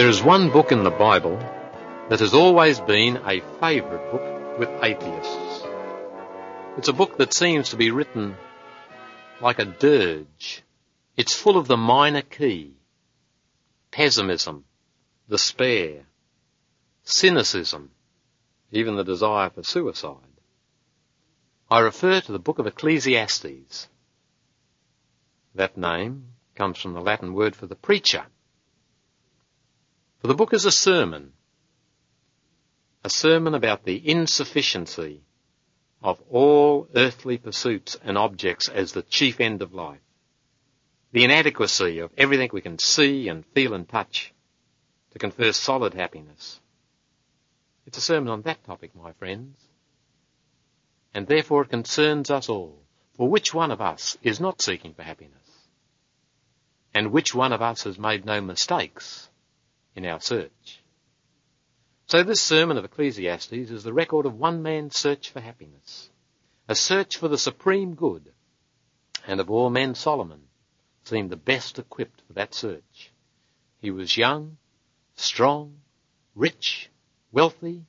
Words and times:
There 0.00 0.08
is 0.08 0.22
one 0.22 0.48
book 0.48 0.72
in 0.72 0.82
the 0.82 0.90
Bible 0.90 1.36
that 2.08 2.20
has 2.20 2.32
always 2.32 2.80
been 2.80 3.18
a 3.18 3.40
favourite 3.60 4.10
book 4.10 4.58
with 4.58 4.70
atheists. 4.82 5.62
It's 6.78 6.88
a 6.88 6.94
book 6.94 7.18
that 7.18 7.34
seems 7.34 7.68
to 7.68 7.76
be 7.76 7.90
written 7.90 8.34
like 9.42 9.58
a 9.58 9.66
dirge. 9.66 10.62
It's 11.18 11.34
full 11.34 11.58
of 11.58 11.68
the 11.68 11.76
minor 11.76 12.22
key. 12.22 12.76
Pessimism, 13.90 14.64
despair, 15.28 16.06
cynicism, 17.04 17.90
even 18.72 18.96
the 18.96 19.04
desire 19.04 19.50
for 19.50 19.62
suicide. 19.62 20.34
I 21.70 21.80
refer 21.80 22.22
to 22.22 22.32
the 22.32 22.38
book 22.38 22.58
of 22.58 22.66
Ecclesiastes. 22.66 23.86
That 25.56 25.76
name 25.76 26.28
comes 26.54 26.78
from 26.78 26.94
the 26.94 27.02
Latin 27.02 27.34
word 27.34 27.54
for 27.54 27.66
the 27.66 27.76
preacher. 27.76 28.24
For 30.20 30.26
the 30.26 30.34
book 30.34 30.52
is 30.52 30.66
a 30.66 30.70
sermon. 30.70 31.32
A 33.02 33.08
sermon 33.08 33.54
about 33.54 33.84
the 33.84 33.96
insufficiency 33.96 35.22
of 36.02 36.20
all 36.28 36.88
earthly 36.94 37.38
pursuits 37.38 37.96
and 38.02 38.18
objects 38.18 38.68
as 38.68 38.92
the 38.92 39.02
chief 39.02 39.40
end 39.40 39.62
of 39.62 39.72
life. 39.72 40.00
The 41.12 41.24
inadequacy 41.24 42.00
of 42.00 42.12
everything 42.18 42.50
we 42.52 42.60
can 42.60 42.78
see 42.78 43.28
and 43.28 43.46
feel 43.46 43.72
and 43.72 43.88
touch 43.88 44.34
to 45.12 45.18
confer 45.18 45.52
solid 45.52 45.94
happiness. 45.94 46.60
It's 47.86 47.98
a 47.98 48.02
sermon 48.02 48.28
on 48.28 48.42
that 48.42 48.62
topic, 48.64 48.94
my 48.94 49.12
friends. 49.14 49.56
And 51.14 51.26
therefore 51.26 51.62
it 51.62 51.70
concerns 51.70 52.30
us 52.30 52.50
all. 52.50 52.78
For 53.16 53.28
which 53.28 53.54
one 53.54 53.70
of 53.70 53.80
us 53.80 54.18
is 54.22 54.38
not 54.38 54.62
seeking 54.62 54.92
for 54.92 55.02
happiness? 55.02 55.36
And 56.94 57.10
which 57.10 57.34
one 57.34 57.54
of 57.54 57.62
us 57.62 57.84
has 57.84 57.98
made 57.98 58.26
no 58.26 58.40
mistakes 58.42 59.29
in 59.94 60.06
our 60.06 60.20
search. 60.20 60.82
So 62.06 62.22
this 62.22 62.40
sermon 62.40 62.76
of 62.76 62.84
Ecclesiastes 62.84 63.52
is 63.52 63.84
the 63.84 63.92
record 63.92 64.26
of 64.26 64.34
one 64.34 64.62
man's 64.62 64.96
search 64.96 65.30
for 65.30 65.40
happiness, 65.40 66.10
a 66.68 66.74
search 66.74 67.16
for 67.16 67.28
the 67.28 67.38
supreme 67.38 67.94
good, 67.94 68.32
and 69.26 69.40
of 69.40 69.50
all 69.50 69.70
men 69.70 69.94
Solomon 69.94 70.42
seemed 71.04 71.30
the 71.30 71.36
best 71.36 71.78
equipped 71.78 72.22
for 72.26 72.32
that 72.34 72.54
search. 72.54 73.12
He 73.80 73.90
was 73.90 74.16
young, 74.16 74.56
strong, 75.14 75.76
rich, 76.34 76.90
wealthy, 77.32 77.84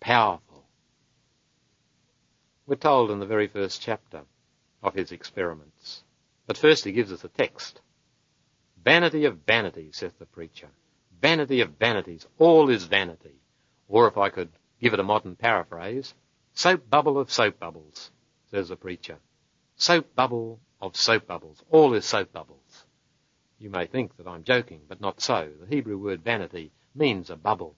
powerful. 0.00 0.64
We're 2.66 2.76
told 2.76 3.10
in 3.10 3.18
the 3.18 3.26
very 3.26 3.48
first 3.48 3.80
chapter 3.80 4.22
of 4.82 4.94
his 4.94 5.12
experiments. 5.12 6.02
But 6.46 6.58
first 6.58 6.84
he 6.84 6.92
gives 6.92 7.12
us 7.12 7.24
a 7.24 7.28
text. 7.28 7.80
Vanity 8.82 9.26
of 9.26 9.38
vanity, 9.46 9.90
saith 9.92 10.18
the 10.18 10.26
preacher. 10.26 10.68
Vanity 11.20 11.60
of 11.60 11.70
vanities. 11.78 12.26
All 12.38 12.70
is 12.70 12.84
vanity. 12.84 13.34
Or 13.88 14.06
if 14.06 14.16
I 14.16 14.28
could 14.30 14.50
give 14.80 14.94
it 14.94 15.00
a 15.00 15.04
modern 15.04 15.36
paraphrase, 15.36 16.14
soap 16.54 16.88
bubble 16.88 17.18
of 17.18 17.32
soap 17.32 17.58
bubbles, 17.58 18.10
says 18.50 18.68
the 18.68 18.76
preacher. 18.76 19.18
Soap 19.76 20.14
bubble 20.14 20.60
of 20.80 20.96
soap 20.96 21.26
bubbles. 21.26 21.62
All 21.70 21.94
is 21.94 22.04
soap 22.04 22.32
bubbles. 22.32 22.84
You 23.58 23.70
may 23.70 23.86
think 23.86 24.16
that 24.16 24.28
I'm 24.28 24.44
joking, 24.44 24.82
but 24.88 25.00
not 25.00 25.20
so. 25.20 25.50
The 25.60 25.66
Hebrew 25.66 25.98
word 25.98 26.22
vanity 26.22 26.70
means 26.94 27.30
a 27.30 27.36
bubble. 27.36 27.74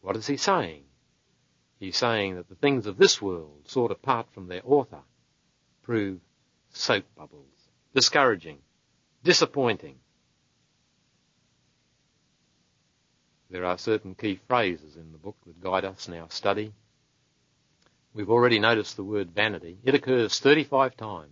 What 0.00 0.16
is 0.16 0.26
he 0.26 0.36
saying? 0.36 0.84
He's 1.78 1.96
saying 1.96 2.36
that 2.36 2.48
the 2.48 2.54
things 2.54 2.86
of 2.86 2.98
this 2.98 3.20
world, 3.20 3.62
sought 3.66 3.90
apart 3.90 4.30
from 4.32 4.46
their 4.46 4.62
author, 4.64 5.00
prove 5.82 6.20
soap 6.72 7.04
bubbles, 7.16 7.68
discouraging, 7.94 8.58
disappointing, 9.24 9.98
There 13.50 13.64
are 13.64 13.78
certain 13.78 14.14
key 14.14 14.38
phrases 14.46 14.94
in 14.94 15.10
the 15.10 15.18
book 15.18 15.36
that 15.44 15.60
guide 15.60 15.84
us 15.84 16.06
in 16.06 16.14
our 16.14 16.30
study. 16.30 16.72
We've 18.14 18.30
already 18.30 18.60
noticed 18.60 18.96
the 18.96 19.04
word 19.04 19.32
vanity. 19.32 19.78
It 19.82 19.94
occurs 19.94 20.38
35 20.38 20.96
times. 20.96 21.30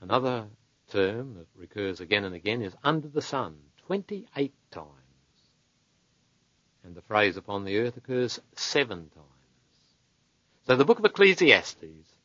Another 0.00 0.48
term 0.90 1.34
that 1.34 1.46
recurs 1.56 2.00
again 2.00 2.24
and 2.24 2.34
again 2.34 2.60
is 2.60 2.74
under 2.82 3.06
the 3.06 3.22
sun, 3.22 3.56
28 3.86 4.52
times. 4.72 4.88
And 6.82 6.96
the 6.96 7.02
phrase 7.02 7.36
upon 7.36 7.64
the 7.64 7.78
earth 7.78 7.96
occurs 7.96 8.40
seven 8.56 9.10
times. 9.14 9.28
So 10.66 10.76
the 10.76 10.84
book 10.84 10.98
of 10.98 11.04
Ecclesiastes 11.04 12.16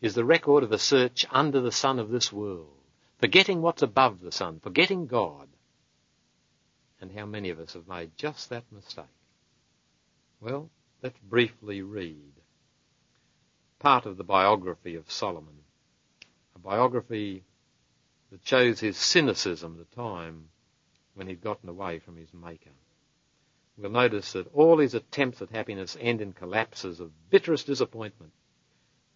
is 0.00 0.14
the 0.14 0.24
record 0.24 0.64
of 0.64 0.72
a 0.72 0.78
search 0.78 1.26
under 1.30 1.60
the 1.60 1.72
sun 1.72 1.98
of 1.98 2.08
this 2.08 2.32
world, 2.32 2.76
forgetting 3.18 3.60
what's 3.60 3.82
above 3.82 4.20
the 4.20 4.32
sun, 4.32 4.60
forgetting 4.60 5.06
God, 5.06 5.48
and 7.02 7.10
how 7.10 7.26
many 7.26 7.50
of 7.50 7.58
us 7.58 7.74
have 7.74 7.88
made 7.88 8.16
just 8.16 8.48
that 8.48 8.64
mistake? 8.70 9.04
Well, 10.40 10.70
let's 11.02 11.18
briefly 11.18 11.82
read 11.82 12.32
part 13.80 14.06
of 14.06 14.16
the 14.16 14.24
biography 14.24 14.94
of 14.94 15.10
Solomon. 15.10 15.58
A 16.54 16.60
biography 16.60 17.42
that 18.30 18.46
shows 18.46 18.78
his 18.78 18.96
cynicism 18.96 19.78
at 19.80 19.90
the 19.90 19.96
time 19.96 20.48
when 21.14 21.26
he'd 21.26 21.42
gotten 21.42 21.68
away 21.68 21.98
from 21.98 22.16
his 22.16 22.32
Maker. 22.32 22.70
We'll 23.76 23.90
notice 23.90 24.34
that 24.34 24.54
all 24.54 24.78
his 24.78 24.94
attempts 24.94 25.42
at 25.42 25.50
happiness 25.50 25.96
end 26.00 26.20
in 26.20 26.32
collapses 26.32 27.00
of 27.00 27.10
bitterest 27.30 27.66
disappointment. 27.66 28.32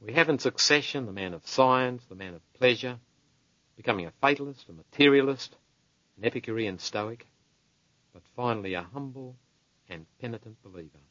We 0.01 0.13
have 0.15 0.29
in 0.29 0.41
succession 0.41 1.07
the 1.07 1.13
man 1.13 1.35
of 1.35 1.47
science, 1.47 2.05
the 2.07 2.17
man 2.17 2.35
of 2.35 2.53
pleasure, 2.55 2.99
becoming 3.77 4.07
a 4.07 4.13
fatalist, 4.21 4.69
a 4.69 4.73
materialist, 4.73 5.55
an 6.19 6.25
Epicurean 6.25 6.79
Stoic, 6.79 7.27
but 8.17 8.23
finally 8.35 8.73
a 8.73 8.81
humble 8.81 9.37
and 9.91 10.07
penitent 10.19 10.57
believer. 10.63 11.05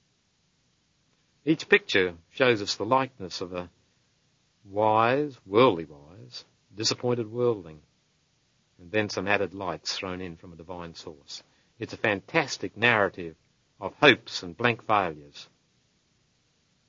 Each 1.45 1.69
picture 1.69 2.16
shows 2.31 2.63
us 2.63 2.77
the 2.77 2.83
likeness 2.83 3.41
of 3.41 3.53
a 3.53 3.69
wise, 4.63 5.38
worldly 5.45 5.85
wise, 5.85 6.45
disappointed 6.73 7.31
worldling, 7.31 7.81
and 8.79 8.91
then 8.91 9.09
some 9.09 9.27
added 9.27 9.53
lights 9.53 9.95
thrown 9.95 10.19
in 10.19 10.35
from 10.35 10.51
a 10.51 10.55
divine 10.55 10.95
source. 10.95 11.43
It's 11.77 11.93
a 11.93 11.97
fantastic 11.97 12.75
narrative 12.75 13.35
of 13.79 13.93
hopes 14.01 14.41
and 14.41 14.57
blank 14.57 14.83
failures. 14.87 15.47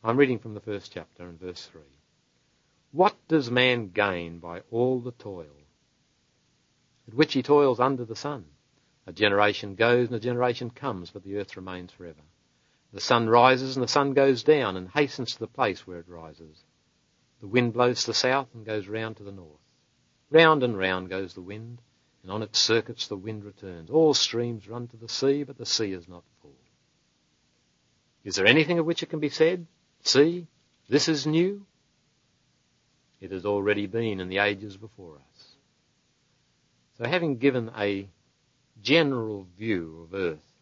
I'm 0.03 0.17
reading 0.17 0.39
from 0.39 0.55
the 0.55 0.61
first 0.61 0.93
chapter 0.95 1.29
in 1.29 1.37
verse 1.37 1.67
3. 1.67 1.83
What 2.91 3.15
does 3.29 3.51
man 3.51 3.91
gain 3.91 4.39
by 4.39 4.63
all 4.71 4.99
the 4.99 5.13
toil 5.13 5.59
at 7.07 7.13
which 7.13 7.35
he 7.35 7.43
toils 7.43 7.81
under 7.81 8.07
the 8.07 8.17
sun? 8.17 8.47
A 9.07 9.13
generation 9.13 9.77
goes 9.77 10.09
and 10.09 10.17
a 10.17 10.21
generation 10.21 10.71
comes, 10.71 11.11
but 11.11 11.23
the 11.23 11.37
earth 11.37 11.57
remains 11.57 11.93
forever. 11.93 12.23
The 12.93 13.01
sun 13.01 13.29
rises 13.29 13.77
and 13.77 13.83
the 13.83 13.89
sun 13.89 14.15
goes 14.15 14.43
down 14.43 14.77
and 14.77 14.89
hastens 14.89 15.35
to 15.35 15.39
the 15.39 15.47
place 15.47 15.87
where 15.87 15.99
it 15.99 16.09
rises. 16.09 16.65
The 17.41 17.47
wind 17.47 17.73
blows 17.73 18.01
to 18.01 18.09
the 18.09 18.15
south 18.15 18.49
and 18.55 18.65
goes 18.65 18.89
round 18.89 19.19
to 19.19 19.23
the 19.23 19.33
north. 19.33 19.61
Round 20.31 20.63
and 20.63 20.77
round 20.77 21.09
goes 21.09 21.35
the 21.35 21.41
wind, 21.41 21.81
and 22.23 22.33
on 22.33 22.43
its 22.43 22.59
circuits 22.59 23.07
the 23.07 23.17
wind 23.17 23.45
returns. 23.45 23.91
All 23.91 24.15
streams 24.15 24.69
run 24.69 24.89
to 24.89 24.97
the 24.97 25.09
sea, 25.09 25.45
but 25.45 25.59
the 25.59 25.67
sea 25.67 25.93
is 25.93 26.09
not 26.09 26.25
full. 26.43 26.57
Is 28.25 28.35
there 28.35 28.47
anything 28.47 28.81
of 28.81 28.87
which 28.87 29.05
it 29.05 29.11
can 29.11 29.21
be 29.21 29.29
said, 29.29 29.67
See, 30.03 30.49
this 30.89 31.09
is 31.09 31.27
new? 31.27 31.65
It 33.21 33.31
has 33.31 33.47
already 33.47 33.87
been 33.87 34.21
in 34.21 34.29
the 34.29 34.39
ages 34.39 34.77
before 34.77 35.15
us. 35.15 35.57
So 36.99 37.07
having 37.07 37.37
given 37.37 37.71
a 37.77 38.09
general 38.83 39.47
view 39.59 40.03
of 40.03 40.15
earth 40.15 40.53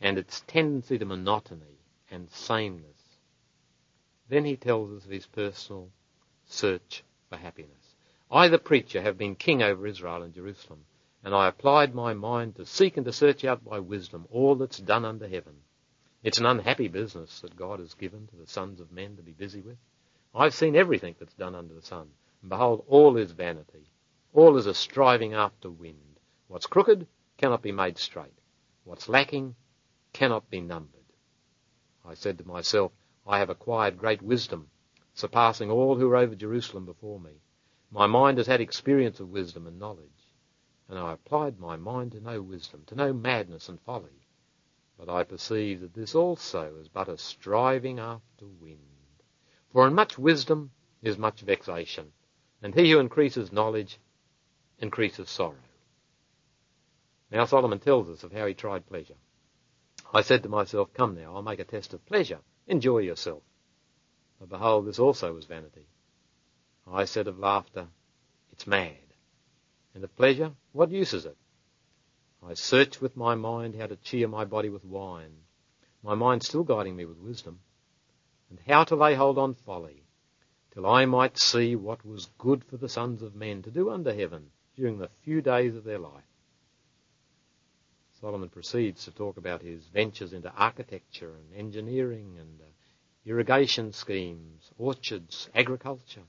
and 0.00 0.18
its 0.18 0.42
tendency 0.46 0.98
to 0.98 1.04
monotony 1.04 1.78
and 2.10 2.30
sameness. 2.30 2.86
Then 4.28 4.44
he 4.44 4.56
tells 4.56 4.92
us 4.92 5.04
of 5.04 5.10
his 5.10 5.26
personal 5.26 5.90
search 6.46 7.04
for 7.28 7.36
happiness. 7.36 7.94
I, 8.30 8.48
the 8.48 8.58
preacher, 8.58 9.02
have 9.02 9.18
been 9.18 9.34
king 9.34 9.62
over 9.62 9.86
Israel 9.86 10.22
and 10.22 10.32
Jerusalem, 10.32 10.84
and 11.24 11.34
I 11.34 11.48
applied 11.48 11.94
my 11.94 12.14
mind 12.14 12.56
to 12.56 12.64
seek 12.64 12.96
and 12.96 13.04
to 13.06 13.12
search 13.12 13.44
out 13.44 13.64
by 13.64 13.80
wisdom 13.80 14.26
all 14.30 14.54
that's 14.54 14.78
done 14.78 15.04
under 15.04 15.28
heaven. 15.28 15.56
It's 16.22 16.38
an 16.38 16.46
unhappy 16.46 16.88
business 16.88 17.40
that 17.40 17.56
God 17.56 17.80
has 17.80 17.94
given 17.94 18.26
to 18.28 18.36
the 18.36 18.46
sons 18.46 18.80
of 18.80 18.92
men 18.92 19.16
to 19.16 19.22
be 19.22 19.32
busy 19.32 19.60
with. 19.60 19.78
I've 20.34 20.54
seen 20.54 20.76
everything 20.76 21.16
that's 21.18 21.34
done 21.34 21.54
under 21.54 21.74
the 21.74 21.82
sun, 21.82 22.08
and 22.40 22.50
behold, 22.50 22.84
all 22.88 23.16
is 23.16 23.32
vanity. 23.32 23.90
All 24.32 24.56
is 24.56 24.66
a 24.66 24.74
striving 24.74 25.34
after 25.34 25.70
wind. 25.70 26.18
What's 26.46 26.66
crooked 26.66 27.06
cannot 27.40 27.62
be 27.62 27.72
made 27.72 27.96
straight. 27.96 28.38
What's 28.84 29.08
lacking 29.08 29.56
cannot 30.12 30.50
be 30.50 30.60
numbered. 30.60 31.00
I 32.04 32.12
said 32.12 32.36
to 32.36 32.46
myself, 32.46 32.92
I 33.26 33.38
have 33.38 33.48
acquired 33.48 33.96
great 33.96 34.20
wisdom, 34.20 34.68
surpassing 35.14 35.70
all 35.70 35.96
who 35.96 36.10
were 36.10 36.18
over 36.18 36.34
Jerusalem 36.34 36.84
before 36.84 37.18
me. 37.18 37.40
My 37.90 38.06
mind 38.06 38.36
has 38.36 38.46
had 38.46 38.60
experience 38.60 39.20
of 39.20 39.30
wisdom 39.30 39.66
and 39.66 39.78
knowledge, 39.78 40.34
and 40.86 40.98
I 40.98 41.14
applied 41.14 41.58
my 41.58 41.76
mind 41.76 42.12
to 42.12 42.20
know 42.20 42.42
wisdom, 42.42 42.82
to 42.88 42.94
know 42.94 43.14
madness 43.14 43.70
and 43.70 43.80
folly. 43.80 44.26
But 44.98 45.08
I 45.08 45.24
perceive 45.24 45.80
that 45.80 45.94
this 45.94 46.14
also 46.14 46.76
is 46.76 46.88
but 46.88 47.08
a 47.08 47.16
striving 47.16 47.98
after 47.98 48.46
wind. 48.60 48.80
For 49.72 49.86
in 49.86 49.94
much 49.94 50.18
wisdom 50.18 50.72
is 51.00 51.16
much 51.16 51.40
vexation, 51.40 52.12
and 52.60 52.74
he 52.74 52.90
who 52.90 52.98
increases 52.98 53.50
knowledge 53.50 53.98
increases 54.78 55.30
sorrow. 55.30 55.56
Now 57.30 57.44
Solomon 57.44 57.78
tells 57.78 58.08
us 58.08 58.24
of 58.24 58.32
how 58.32 58.46
he 58.46 58.54
tried 58.54 58.86
pleasure. 58.86 59.14
I 60.12 60.22
said 60.22 60.42
to 60.42 60.48
myself, 60.48 60.92
Come 60.94 61.14
now, 61.14 61.34
I'll 61.34 61.42
make 61.42 61.60
a 61.60 61.64
test 61.64 61.94
of 61.94 62.04
pleasure. 62.06 62.40
Enjoy 62.66 62.98
yourself. 62.98 63.42
But 64.40 64.48
behold, 64.48 64.86
this 64.86 64.98
also 64.98 65.32
was 65.32 65.44
vanity. 65.44 65.86
I 66.86 67.04
said 67.04 67.28
of 67.28 67.38
laughter, 67.38 67.86
It's 68.52 68.66
mad. 68.66 68.96
And 69.94 70.02
of 70.02 70.16
pleasure, 70.16 70.52
what 70.72 70.90
use 70.90 71.12
is 71.14 71.26
it? 71.26 71.36
I 72.42 72.54
searched 72.54 73.02
with 73.02 73.16
my 73.16 73.34
mind 73.34 73.76
how 73.76 73.86
to 73.86 73.96
cheer 73.96 74.26
my 74.26 74.44
body 74.44 74.70
with 74.70 74.84
wine, 74.84 75.36
my 76.02 76.14
mind 76.14 76.42
still 76.42 76.64
guiding 76.64 76.96
me 76.96 77.04
with 77.04 77.18
wisdom, 77.18 77.60
and 78.48 78.58
how 78.66 78.84
to 78.84 78.96
lay 78.96 79.14
hold 79.14 79.36
on 79.36 79.54
folly, 79.54 80.04
till 80.72 80.86
I 80.86 81.04
might 81.04 81.38
see 81.38 81.76
what 81.76 82.04
was 82.04 82.30
good 82.38 82.64
for 82.64 82.76
the 82.76 82.88
sons 82.88 83.22
of 83.22 83.34
men 83.34 83.62
to 83.62 83.70
do 83.70 83.90
under 83.90 84.14
heaven 84.14 84.50
during 84.74 84.98
the 84.98 85.10
few 85.22 85.42
days 85.42 85.76
of 85.76 85.84
their 85.84 85.98
life. 85.98 86.29
Solomon 88.20 88.50
proceeds 88.50 89.04
to 89.04 89.12
talk 89.12 89.38
about 89.38 89.62
his 89.62 89.86
ventures 89.86 90.34
into 90.34 90.52
architecture 90.52 91.34
and 91.34 91.54
engineering 91.54 92.36
and 92.38 92.60
uh, 92.60 92.64
irrigation 93.24 93.92
schemes, 93.92 94.70
orchards, 94.76 95.48
agriculture. 95.54 96.24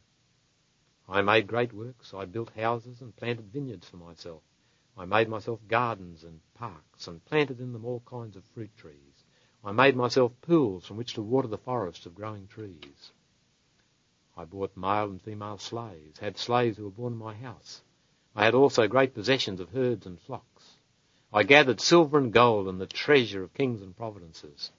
I 1.10 1.22
made 1.22 1.48
great 1.48 1.74
works. 1.74 2.14
I 2.14 2.24
built 2.24 2.52
houses 2.52 3.02
and 3.02 3.14
planted 3.16 3.52
vineyards 3.52 3.90
for 3.90 3.98
myself. 3.98 4.42
I 4.98 5.04
made 5.04 5.28
myself 5.28 5.60
gardens 5.68 6.24
and 6.24 6.40
parks 6.54 7.08
and 7.08 7.26
planted 7.26 7.60
in 7.60 7.74
them 7.74 7.84
all 7.84 8.02
kinds 8.06 8.38
of 8.38 8.46
fruit 8.46 8.72
trees. 8.78 9.26
I 9.64 9.74
made 9.74 9.96
myself 9.96 10.32
pools 10.42 10.86
from 10.86 10.96
which 10.96 11.16
to 11.16 11.22
water 11.22 11.50
the 11.50 11.58
forest 11.58 12.06
of 12.06 12.16
growing 12.16 12.48
trees. 12.48 13.12
I 14.38 14.46
bought 14.46 14.78
male 14.78 15.10
and 15.10 15.22
female 15.22 15.58
slaves, 15.58 16.20
had 16.20 16.38
slaves 16.38 16.78
who 16.78 16.86
were 16.86 16.92
born 16.92 17.14
in 17.14 17.20
my 17.20 17.34
house. 17.34 17.82
I 18.34 18.46
had 18.46 18.56
also 18.56 18.88
great 18.88 19.14
possessions 19.14 19.60
of 19.60 19.70
herds 19.70 20.06
and 20.06 20.20
flocks. 20.22 20.51
I 21.34 21.44
gathered 21.44 21.80
silver 21.80 22.18
and 22.18 22.34
gold 22.34 22.68
and 22.68 22.80
the 22.80 22.88
treasure 22.88 23.44
of 23.44 23.54
kings 23.54 23.82
and 23.82 23.96
providences. 23.96 24.72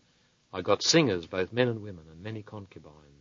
I 0.52 0.60
got 0.60 0.82
singers, 0.82 1.26
both 1.26 1.52
men 1.52 1.68
and 1.68 1.82
women, 1.82 2.04
and 2.10 2.22
many 2.22 2.42
concubines. 2.42 3.12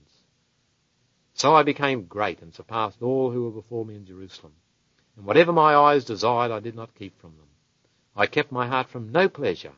So 1.33 1.55
I 1.55 1.63
became 1.63 2.05
great 2.05 2.41
and 2.41 2.53
surpassed 2.53 3.01
all 3.01 3.31
who 3.31 3.45
were 3.45 3.61
before 3.61 3.85
me 3.85 3.95
in 3.95 4.05
Jerusalem. 4.05 4.53
And 5.15 5.25
whatever 5.25 5.53
my 5.53 5.75
eyes 5.75 6.03
desired, 6.03 6.51
I 6.51 6.59
did 6.59 6.75
not 6.75 6.93
keep 6.95 7.19
from 7.19 7.37
them. 7.37 7.47
I 8.15 8.27
kept 8.27 8.51
my 8.51 8.67
heart 8.67 8.89
from 8.89 9.13
no 9.13 9.29
pleasure, 9.29 9.73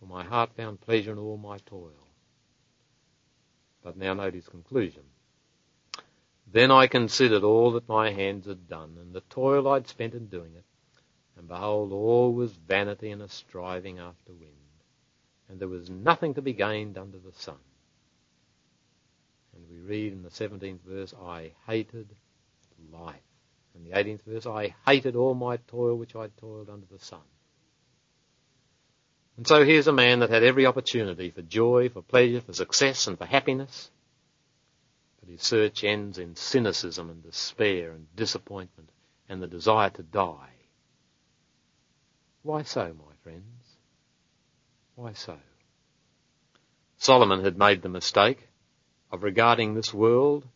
for 0.00 0.06
my 0.06 0.24
heart 0.24 0.50
found 0.56 0.80
pleasure 0.80 1.12
in 1.12 1.18
all 1.18 1.36
my 1.36 1.58
toil. 1.58 1.92
But 3.82 3.98
now 3.98 4.14
note 4.14 4.34
his 4.34 4.48
conclusion. 4.48 5.02
Then 6.50 6.70
I 6.70 6.86
considered 6.86 7.44
all 7.44 7.72
that 7.72 7.88
my 7.88 8.10
hands 8.10 8.46
had 8.46 8.66
done, 8.66 8.96
and 8.98 9.12
the 9.12 9.20
toil 9.20 9.68
I'd 9.68 9.88
spent 9.88 10.14
in 10.14 10.28
doing 10.28 10.54
it, 10.54 10.64
and 11.38 11.46
behold, 11.46 11.92
all 11.92 12.32
was 12.32 12.52
vanity 12.52 13.10
and 13.10 13.22
a 13.22 13.28
striving 13.28 14.00
after 14.00 14.32
wind, 14.32 14.52
and 15.48 15.60
there 15.60 15.68
was 15.68 15.88
nothing 15.88 16.34
to 16.34 16.42
be 16.42 16.52
gained 16.52 16.98
under 16.98 17.18
the 17.18 17.32
sun. 17.32 17.56
And 19.54 19.64
we 19.70 19.78
read 19.78 20.12
in 20.12 20.22
the 20.22 20.30
17th 20.30 20.80
verse, 20.86 21.14
I 21.14 21.52
hated 21.66 22.08
life. 22.92 23.16
And 23.74 23.86
the 23.86 23.96
18th 23.96 24.22
verse, 24.26 24.46
I 24.46 24.74
hated 24.86 25.14
all 25.14 25.34
my 25.34 25.58
toil 25.68 25.94
which 25.94 26.16
I 26.16 26.28
toiled 26.40 26.68
under 26.68 26.86
the 26.90 26.98
sun. 26.98 27.20
And 29.36 29.46
so 29.46 29.64
here's 29.64 29.86
a 29.86 29.92
man 29.92 30.18
that 30.18 30.30
had 30.30 30.42
every 30.42 30.66
opportunity 30.66 31.30
for 31.30 31.42
joy, 31.42 31.88
for 31.88 32.02
pleasure, 32.02 32.40
for 32.40 32.52
success, 32.52 33.06
and 33.06 33.16
for 33.16 33.24
happiness, 33.24 33.90
but 35.20 35.30
his 35.30 35.42
search 35.42 35.84
ends 35.84 36.18
in 36.18 36.34
cynicism 36.34 37.08
and 37.08 37.22
despair 37.22 37.92
and 37.92 38.08
disappointment 38.16 38.90
and 39.28 39.40
the 39.40 39.46
desire 39.46 39.90
to 39.90 40.02
die. 40.02 40.57
Why 42.48 42.62
so, 42.62 42.94
my 42.98 43.12
friends? 43.22 43.76
Why 44.94 45.12
so? 45.12 45.36
Solomon 46.96 47.44
had 47.44 47.58
made 47.58 47.82
the 47.82 47.90
mistake 47.90 48.48
of 49.12 49.22
regarding 49.22 49.74
this 49.74 49.92
world 49.92 50.48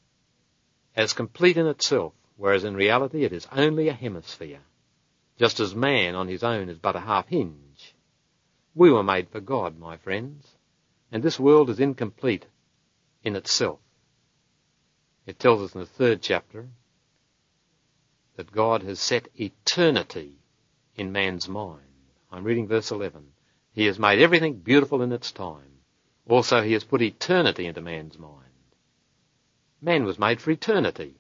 as 0.96 1.12
complete 1.12 1.58
in 1.58 1.66
itself, 1.66 2.14
whereas 2.38 2.64
in 2.64 2.76
reality 2.76 3.24
it 3.24 3.32
is 3.34 3.46
only 3.52 3.88
a 3.88 3.92
hemisphere, 3.92 4.62
just 5.36 5.60
as 5.60 5.74
man 5.74 6.14
on 6.14 6.28
his 6.28 6.42
own 6.42 6.70
is 6.70 6.78
but 6.78 6.96
a 6.96 7.00
half 7.00 7.28
hinge. 7.28 7.94
We 8.74 8.90
were 8.90 9.02
made 9.02 9.28
for 9.28 9.40
God, 9.40 9.78
my 9.78 9.98
friends, 9.98 10.48
and 11.10 11.22
this 11.22 11.38
world 11.38 11.68
is 11.68 11.78
incomplete 11.78 12.46
in 13.22 13.36
itself. 13.36 13.80
It 15.26 15.38
tells 15.38 15.60
us 15.60 15.74
in 15.74 15.82
the 15.82 15.86
third 15.86 16.22
chapter 16.22 16.70
that 18.36 18.50
God 18.50 18.82
has 18.82 18.98
set 18.98 19.28
eternity 19.38 20.38
in 20.96 21.12
man's 21.12 21.48
mind. 21.48 21.80
I'm 22.30 22.44
reading 22.44 22.68
verse 22.68 22.90
11. 22.90 23.26
He 23.72 23.86
has 23.86 23.98
made 23.98 24.20
everything 24.20 24.60
beautiful 24.60 25.02
in 25.02 25.12
its 25.12 25.32
time. 25.32 25.80
Also, 26.28 26.62
he 26.62 26.72
has 26.72 26.84
put 26.84 27.02
eternity 27.02 27.66
into 27.66 27.80
man's 27.80 28.18
mind. 28.18 28.38
Man 29.80 30.04
was 30.04 30.18
made 30.18 30.40
for 30.40 30.50
eternity. 30.50 31.16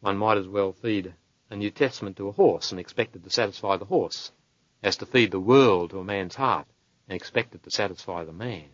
One 0.00 0.16
might 0.16 0.38
as 0.38 0.48
well 0.48 0.72
feed 0.72 1.14
a 1.48 1.56
New 1.56 1.70
Testament 1.70 2.16
to 2.16 2.28
a 2.28 2.32
horse 2.32 2.70
and 2.70 2.80
expect 2.80 3.16
it 3.16 3.24
to 3.24 3.30
satisfy 3.30 3.76
the 3.76 3.84
horse 3.84 4.32
as 4.82 4.96
to 4.98 5.06
feed 5.06 5.30
the 5.30 5.40
world 5.40 5.90
to 5.90 5.98
a 5.98 6.04
man's 6.04 6.34
heart 6.34 6.66
and 7.08 7.16
expect 7.16 7.54
it 7.54 7.62
to 7.62 7.70
satisfy 7.70 8.24
the 8.24 8.32
man. 8.32 8.68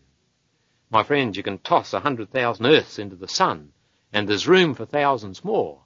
My 0.90 1.02
friends, 1.02 1.36
you 1.36 1.42
can 1.42 1.58
toss 1.58 1.92
a 1.92 2.00
hundred 2.00 2.30
thousand 2.30 2.66
earths 2.66 2.98
into 2.98 3.16
the 3.16 3.28
sun 3.28 3.72
and 4.12 4.28
there's 4.28 4.48
room 4.48 4.74
for 4.74 4.86
thousands 4.86 5.44
more. 5.44 5.82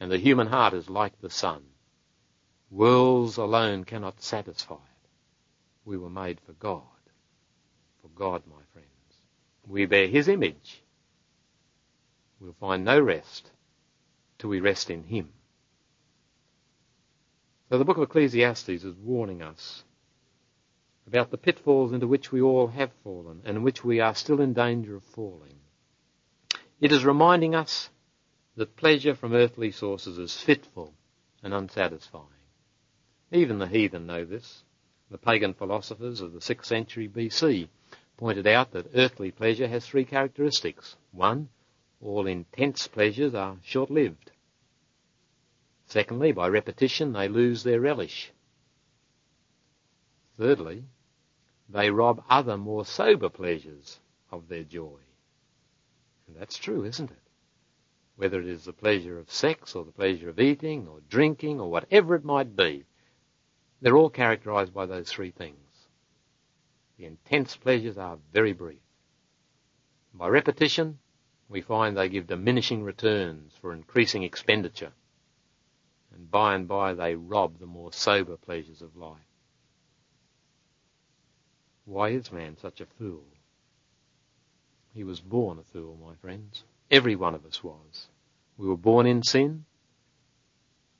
And 0.00 0.10
the 0.10 0.18
human 0.18 0.48
heart 0.48 0.74
is 0.74 0.90
like 0.90 1.20
the 1.20 1.30
sun. 1.30 1.64
Worlds 2.70 3.38
alone 3.38 3.84
cannot 3.84 4.20
satisfy 4.20 4.74
it. 4.74 5.08
We 5.84 5.96
were 5.96 6.10
made 6.10 6.40
for 6.40 6.52
God. 6.52 6.82
For 8.02 8.08
God, 8.08 8.42
my 8.46 8.62
friends. 8.72 8.88
We 9.66 9.86
bear 9.86 10.06
His 10.06 10.28
image. 10.28 10.82
We'll 12.40 12.54
find 12.60 12.84
no 12.84 13.00
rest 13.00 13.50
till 14.38 14.50
we 14.50 14.60
rest 14.60 14.90
in 14.90 15.04
Him. 15.04 15.30
So 17.70 17.78
the 17.78 17.84
book 17.84 17.96
of 17.96 18.04
Ecclesiastes 18.04 18.68
is 18.68 18.96
warning 18.96 19.42
us 19.42 19.84
about 21.06 21.30
the 21.30 21.38
pitfalls 21.38 21.92
into 21.92 22.06
which 22.06 22.30
we 22.30 22.40
all 22.40 22.66
have 22.68 22.92
fallen 23.02 23.40
and 23.44 23.56
in 23.56 23.62
which 23.62 23.82
we 23.82 24.00
are 24.00 24.14
still 24.14 24.40
in 24.40 24.52
danger 24.52 24.96
of 24.96 25.04
falling. 25.04 25.58
It 26.80 26.92
is 26.92 27.04
reminding 27.04 27.54
us 27.54 27.90
that 28.56 28.76
pleasure 28.76 29.14
from 29.14 29.32
earthly 29.32 29.70
sources 29.70 30.18
is 30.18 30.36
fitful 30.36 30.92
and 31.42 31.54
unsatisfying. 31.54 32.37
Even 33.30 33.58
the 33.58 33.66
heathen 33.66 34.06
know 34.06 34.24
this. 34.24 34.64
The 35.10 35.18
pagan 35.18 35.52
philosophers 35.54 36.20
of 36.20 36.32
the 36.32 36.38
6th 36.38 36.64
century 36.64 37.08
BC 37.08 37.68
pointed 38.16 38.46
out 38.46 38.72
that 38.72 38.90
earthly 38.94 39.30
pleasure 39.30 39.68
has 39.68 39.86
three 39.86 40.04
characteristics. 40.04 40.96
One, 41.12 41.48
all 42.00 42.26
intense 42.26 42.86
pleasures 42.88 43.34
are 43.34 43.58
short-lived. 43.62 44.30
Secondly, 45.86 46.32
by 46.32 46.48
repetition 46.48 47.12
they 47.12 47.28
lose 47.28 47.62
their 47.62 47.80
relish. 47.80 48.32
Thirdly, 50.38 50.84
they 51.68 51.90
rob 51.90 52.24
other 52.30 52.56
more 52.56 52.86
sober 52.86 53.28
pleasures 53.28 53.98
of 54.30 54.48
their 54.48 54.64
joy. 54.64 54.98
And 56.26 56.36
that's 56.36 56.56
true, 56.56 56.84
isn't 56.84 57.10
it? 57.10 57.16
Whether 58.16 58.40
it 58.40 58.48
is 58.48 58.64
the 58.64 58.72
pleasure 58.72 59.18
of 59.18 59.30
sex 59.30 59.74
or 59.74 59.84
the 59.84 59.92
pleasure 59.92 60.28
of 60.28 60.40
eating 60.40 60.88
or 60.88 61.00
drinking 61.08 61.60
or 61.60 61.70
whatever 61.70 62.14
it 62.14 62.24
might 62.24 62.56
be, 62.56 62.84
they're 63.80 63.96
all 63.96 64.10
characterized 64.10 64.74
by 64.74 64.86
those 64.86 65.10
three 65.10 65.30
things. 65.30 65.56
The 66.98 67.06
intense 67.06 67.56
pleasures 67.56 67.96
are 67.96 68.18
very 68.32 68.52
brief. 68.52 68.80
By 70.12 70.28
repetition, 70.28 70.98
we 71.48 71.60
find 71.60 71.96
they 71.96 72.08
give 72.08 72.26
diminishing 72.26 72.82
returns 72.82 73.52
for 73.60 73.72
increasing 73.72 74.24
expenditure. 74.24 74.92
And 76.12 76.30
by 76.30 76.54
and 76.54 76.66
by 76.66 76.94
they 76.94 77.14
rob 77.14 77.58
the 77.58 77.66
more 77.66 77.92
sober 77.92 78.36
pleasures 78.36 78.82
of 78.82 78.96
life. 78.96 79.18
Why 81.84 82.10
is 82.10 82.32
man 82.32 82.56
such 82.58 82.80
a 82.80 82.86
fool? 82.86 83.24
He 84.92 85.04
was 85.04 85.20
born 85.20 85.58
a 85.58 85.62
fool, 85.62 85.96
my 86.04 86.14
friends. 86.16 86.64
Every 86.90 87.14
one 87.14 87.34
of 87.34 87.46
us 87.46 87.62
was. 87.62 88.08
We 88.56 88.66
were 88.66 88.76
born 88.76 89.06
in 89.06 89.22
sin. 89.22 89.64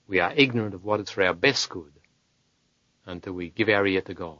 We 0.07 0.21
are 0.21 0.33
ignorant 0.37 0.75
of 0.75 0.85
what 0.85 1.01
is 1.01 1.11
for 1.11 1.25
our 1.25 1.35
best 1.35 1.69
good 1.69 1.98
until 3.09 3.33
we 3.33 3.51
give 3.51 3.69
our 3.69 3.87
ear 3.87 4.03
to 4.03 4.15
God, 4.15 4.39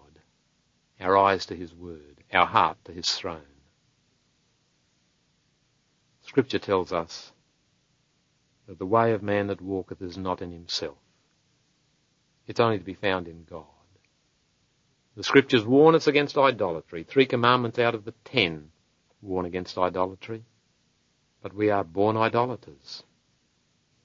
our 1.01 1.17
eyes 1.17 1.47
to 1.47 1.57
His 1.57 1.75
Word, 1.75 2.23
our 2.33 2.47
heart 2.47 2.77
to 2.85 2.93
His 2.93 3.09
throne. 3.09 3.41
Scripture 6.23 6.59
tells 6.59 6.93
us 6.93 7.33
that 8.67 8.79
the 8.79 8.87
way 8.87 9.13
of 9.13 9.23
man 9.23 9.47
that 9.47 9.63
walketh 9.63 10.03
is 10.03 10.19
not 10.19 10.43
in 10.43 10.53
himself. 10.53 10.99
It's 12.47 12.61
only 12.61 12.79
to 12.79 12.85
be 12.85 12.95
found 12.95 13.27
in 13.27 13.45
God. 13.45 13.65
The 15.17 15.25
scriptures 15.25 15.65
warn 15.65 15.95
us 15.95 16.07
against 16.07 16.37
idolatry. 16.37 17.03
Three 17.03 17.25
commandments 17.27 17.79
out 17.79 17.95
of 17.95 18.05
the 18.05 18.15
ten 18.25 18.71
warn 19.23 19.47
against 19.47 19.79
idolatry, 19.79 20.45
but 21.43 21.55
we 21.55 21.71
are 21.71 21.83
born 21.83 22.17
idolaters. 22.17 23.03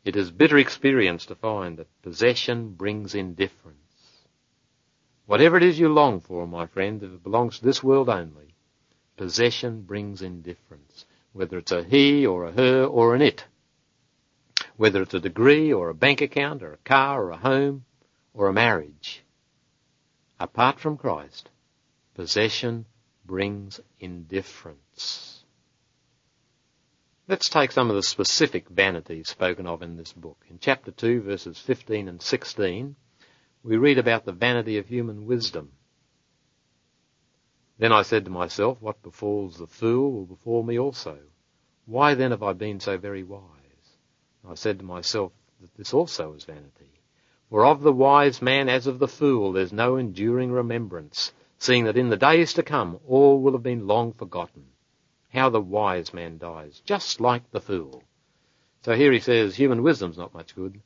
It 0.06 0.16
is 0.16 0.32
bitter 0.32 0.58
experience 0.58 1.26
to 1.28 1.36
find 1.36 1.78
that 1.78 2.02
possession 2.02 2.70
brings 2.70 3.14
indifference. 3.14 3.83
Whatever 5.26 5.58
it 5.58 5.64
is 5.64 5.80
you 5.80 5.88
long 5.88 6.20
for, 6.20 6.46
my 6.46 6.66
friend, 6.66 7.02
if 7.02 7.12
it 7.12 7.24
belongs 7.24 7.60
to 7.60 7.66
this 7.66 7.82
world 7.82 8.10
only, 8.10 8.56
possession 9.16 9.84
brings 9.84 10.22
indifference, 10.22 11.06
whether 11.32 11.58
it's 11.58 11.72
a 11.72 11.84
he 11.84 12.26
or 12.26 12.46
a 12.46 12.52
her 12.52 12.86
or 12.86 13.16
an 13.16 13.22
it. 13.22 13.46
Whether 14.76 15.02
it's 15.02 15.14
a 15.14 15.20
degree 15.22 15.72
or 15.72 15.90
a 15.90 15.94
bank 15.94 16.20
account 16.22 16.62
or 16.62 16.74
a 16.74 16.78
car 16.78 17.24
or 17.26 17.32
a 17.32 17.38
home 17.38 17.86
or 18.34 18.48
a 18.48 18.54
marriage. 18.54 19.24
Apart 20.40 20.80
from 20.80 20.98
Christ, 20.98 21.50
possession 22.16 22.86
brings 23.26 23.80
indifference. 24.00 25.46
Let's 27.30 27.48
take 27.48 27.72
some 27.72 27.90
of 27.90 27.96
the 27.96 28.04
specific 28.04 28.68
vanities 28.68 29.30
spoken 29.30 29.68
of 29.68 29.82
in 29.82 29.96
this 29.96 30.12
book. 30.12 30.44
In 30.50 30.60
chapter 30.60 30.92
2 30.92 31.22
verses 31.22 31.58
15 31.60 32.10
and 32.10 32.22
16, 32.22 32.98
we 33.64 33.78
read 33.78 33.98
about 33.98 34.26
the 34.26 34.32
vanity 34.32 34.78
of 34.78 34.88
human 34.88 35.26
wisdom. 35.26 35.72
Then 37.80 37.92
I 37.92 38.02
said 38.02 38.26
to 38.26 38.32
myself, 38.32 38.82
what 38.82 39.02
befalls 39.02 39.58
the 39.58 39.68
fool 39.68 40.12
will 40.12 40.26
befall 40.26 40.64
me 40.64 40.78
also. 40.78 41.18
Why 41.86 42.14
then 42.14 42.32
have 42.32 42.44
I 42.44 42.54
been 42.54 42.80
so 42.80 42.98
very 42.98 43.24
wise? 43.24 43.42
I 44.48 44.56
said 44.56 44.80
to 44.80 44.86
myself 44.86 45.32
that 45.62 45.74
this 45.76 45.94
also 45.94 46.34
is 46.34 46.44
vanity. 46.44 46.92
For 47.50 47.66
of 47.66 47.82
the 47.82 47.94
wise 47.94 48.42
man 48.42 48.68
as 48.68 48.88
of 48.88 49.00
the 49.00 49.08
fool 49.08 49.54
there's 49.54 49.74
no 49.74 49.96
enduring 49.96 50.52
remembrance, 50.52 51.32
seeing 51.58 51.86
that 51.86 51.98
in 51.98 52.10
the 52.10 52.18
days 52.18 52.54
to 52.54 52.64
come 52.64 53.00
all 53.08 53.42
will 53.42 53.54
have 53.54 53.64
been 53.64 53.88
long 53.88 54.14
forgotten. 54.14 54.66
How 55.32 55.50
the 55.50 55.62
wise 55.62 56.14
man 56.14 56.38
dies, 56.38 56.82
just 56.86 57.22
like 57.22 57.50
the 57.52 57.62
fool. 57.62 58.04
So 58.84 58.96
here 58.96 59.12
he 59.12 59.20
says 59.20 59.56
human 59.56 59.84
wisdom's 59.84 60.18
not 60.18 60.34
much 60.34 60.56
good, 60.56 60.82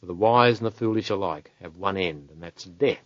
for 0.00 0.06
the 0.06 0.14
wise 0.14 0.58
and 0.58 0.66
the 0.66 0.70
foolish 0.70 1.10
alike 1.10 1.52
have 1.60 1.76
one 1.76 1.96
end, 1.96 2.30
and 2.30 2.42
that's 2.42 2.64
death. 2.64 3.02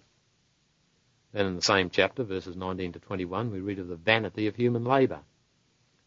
Then 1.32 1.46
in 1.46 1.56
the 1.56 1.62
same 1.62 1.90
chapter, 1.90 2.24
verses 2.24 2.56
19 2.56 2.92
to 2.92 2.98
21, 2.98 3.50
we 3.50 3.60
read 3.60 3.78
of 3.78 3.88
the 3.88 3.96
vanity 3.96 4.48
of 4.48 4.56
human 4.56 4.84
labour. 4.84 5.20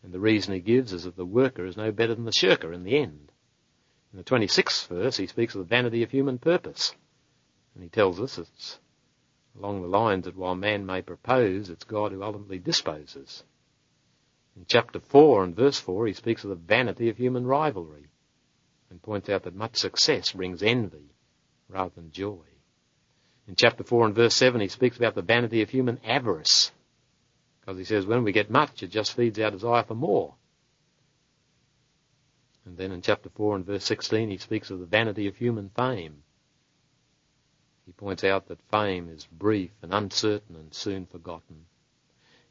And 0.04 0.12
the 0.12 0.20
reason 0.20 0.54
he 0.54 0.60
gives 0.60 0.92
is 0.92 1.06
that 1.06 1.16
the 1.16 1.25
worker 1.25 1.66
is 1.66 1.78
no 1.78 1.92
better 1.94 2.13
than 2.13 2.25
the 2.25 2.34
shirker 2.34 2.74
in 2.74 2.84
the 2.84 2.98
end. 2.98 3.32
In 4.12 4.18
the 4.18 4.24
26th 4.25 4.88
verse, 4.88 5.16
he 5.16 5.28
speaks 5.28 5.56
of 5.56 5.60
the 5.60 5.66
vanity 5.66 6.04
of 6.04 6.12
human 6.12 6.38
purpose. 6.38 6.94
And 7.74 7.84
he 7.84 7.90
tells 7.90 8.20
us 8.20 8.38
it's 8.38 8.80
along 9.58 9.82
the 9.82 9.88
lines 9.88 10.25
that 10.25 10.36
while 10.36 10.56
man 10.56 10.86
may 10.86 11.02
propose, 11.02 11.70
it's 11.70 11.86
God 11.86 12.12
who 12.12 12.22
ultimately 12.22 12.60
disposes. 12.60 13.44
In 14.58 14.66
chapter 14.68 15.00
4 15.00 15.46
and 15.46 15.56
verse 15.56 15.80
4, 15.80 16.08
he 16.08 16.13
speaks 16.13 16.44
of 16.44 16.50
the 16.50 16.56
vanity 16.56 17.08
of 17.08 17.18
human 17.18 17.48
rivalry 17.48 18.10
and 18.94 19.02
points 19.02 19.28
out 19.28 19.42
that 19.42 19.56
much 19.56 19.76
success 19.76 20.34
brings 20.34 20.62
envy 20.62 21.10
rather 21.68 21.90
than 21.96 22.12
joy. 22.12 22.46
In 23.48 23.56
chapter 23.56 23.84
4 23.84 24.06
and 24.06 24.16
verse 24.16 24.36
7, 24.36 24.62
he 24.62 24.68
speaks 24.68 24.98
about 24.98 25.16
the 25.16 25.24
vanity 25.24 25.64
of 25.64 25.72
human 25.72 26.00
avarice. 26.06 26.72
Because 27.60 27.80
he 27.80 27.86
says 27.86 28.06
when 28.06 28.24
we 28.24 28.32
get 28.32 28.52
much, 28.52 28.84
it 28.84 28.92
just 28.92 29.16
feeds 29.16 29.40
our 29.40 29.50
desire 29.50 29.82
for 29.82 29.96
more. 29.96 30.36
And 32.66 32.78
then 32.78 32.92
in 32.92 33.02
chapter 33.02 33.30
4 33.30 33.56
and 33.56 33.66
verse 33.66 33.84
16, 33.84 34.30
he 34.30 34.38
speaks 34.38 34.70
of 34.70 34.80
the 34.80 34.86
vanity 34.86 35.26
of 35.26 35.38
human 35.38 35.72
fame. 35.76 36.22
He 37.88 37.94
points 37.94 38.24
out 38.24 38.48
that 38.50 38.62
fame 38.70 39.10
is 39.10 39.26
brief 39.26 39.72
and 39.82 39.92
uncertain 39.92 40.56
and 40.56 40.72
soon 40.72 41.08
forgotten. 41.08 41.66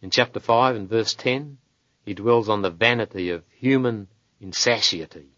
In 0.02 0.10
chapter 0.10 0.40
5 0.40 0.74
and 0.74 0.88
verse 0.88 1.14
10, 1.14 1.58
he 2.04 2.14
dwells 2.14 2.48
on 2.48 2.62
the 2.62 2.70
vanity 2.70 3.30
of 3.30 3.44
human 3.60 4.08
insatiety 4.40 5.28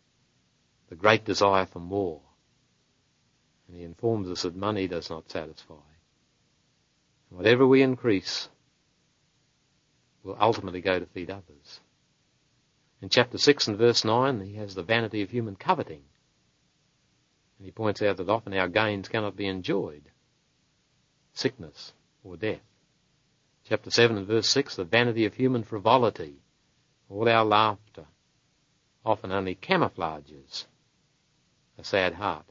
the 0.89 0.97
great 0.97 1.25
desire 1.25 1.67
for 1.67 1.81
more. 1.81 2.21
And 3.67 3.77
he 3.77 3.83
informs 3.83 4.29
us 4.29 4.43
that 4.43 4.55
money 4.55 4.87
does 4.87 5.11
not 5.11 5.31
satisfy. 5.31 5.75
Whatever 7.31 7.67
we 7.67 7.83
increase 7.83 8.49
will 10.23 10.37
ultimately 10.41 10.81
go 10.81 10.99
to 10.99 11.07
feed 11.07 11.31
others. 11.31 11.81
In 13.03 13.09
chapter 13.09 13.39
6 13.39 13.69
and 13.69 13.77
verse 13.77 14.05
9, 14.05 14.41
he 14.41 14.55
has 14.55 14.75
the 14.75 14.83
vanity 14.83 15.23
of 15.23 15.31
human 15.31 15.57
coveting. 15.57 16.03
And 17.59 17.67
he 17.67 17.73
points 17.73 18.03
out 18.03 18.17
that 18.19 18.31
often 18.31 18.55
our 18.55 18.69
gains 18.69 19.09
cannot 19.09 19.37
be 19.37 19.47
enjoyed. 19.47 20.11
Sickness 21.33 21.93
or 22.23 22.37
death. 22.37 22.63
Chapter 23.65 23.91
7 23.91 24.17
and 24.17 24.27
verse 24.27 24.49
6, 24.49 24.77
the 24.77 24.85
vanity 24.85 25.25
of 25.25 25.35
human 25.35 25.65
frivolity. 25.65 26.37
All 27.09 27.29
our 27.29 27.45
laughter 27.45 28.07
often 29.05 29.33
only 29.33 29.55
camouflages 29.55 30.67
a 31.79 31.85
sad 31.85 32.15
heart, 32.15 32.47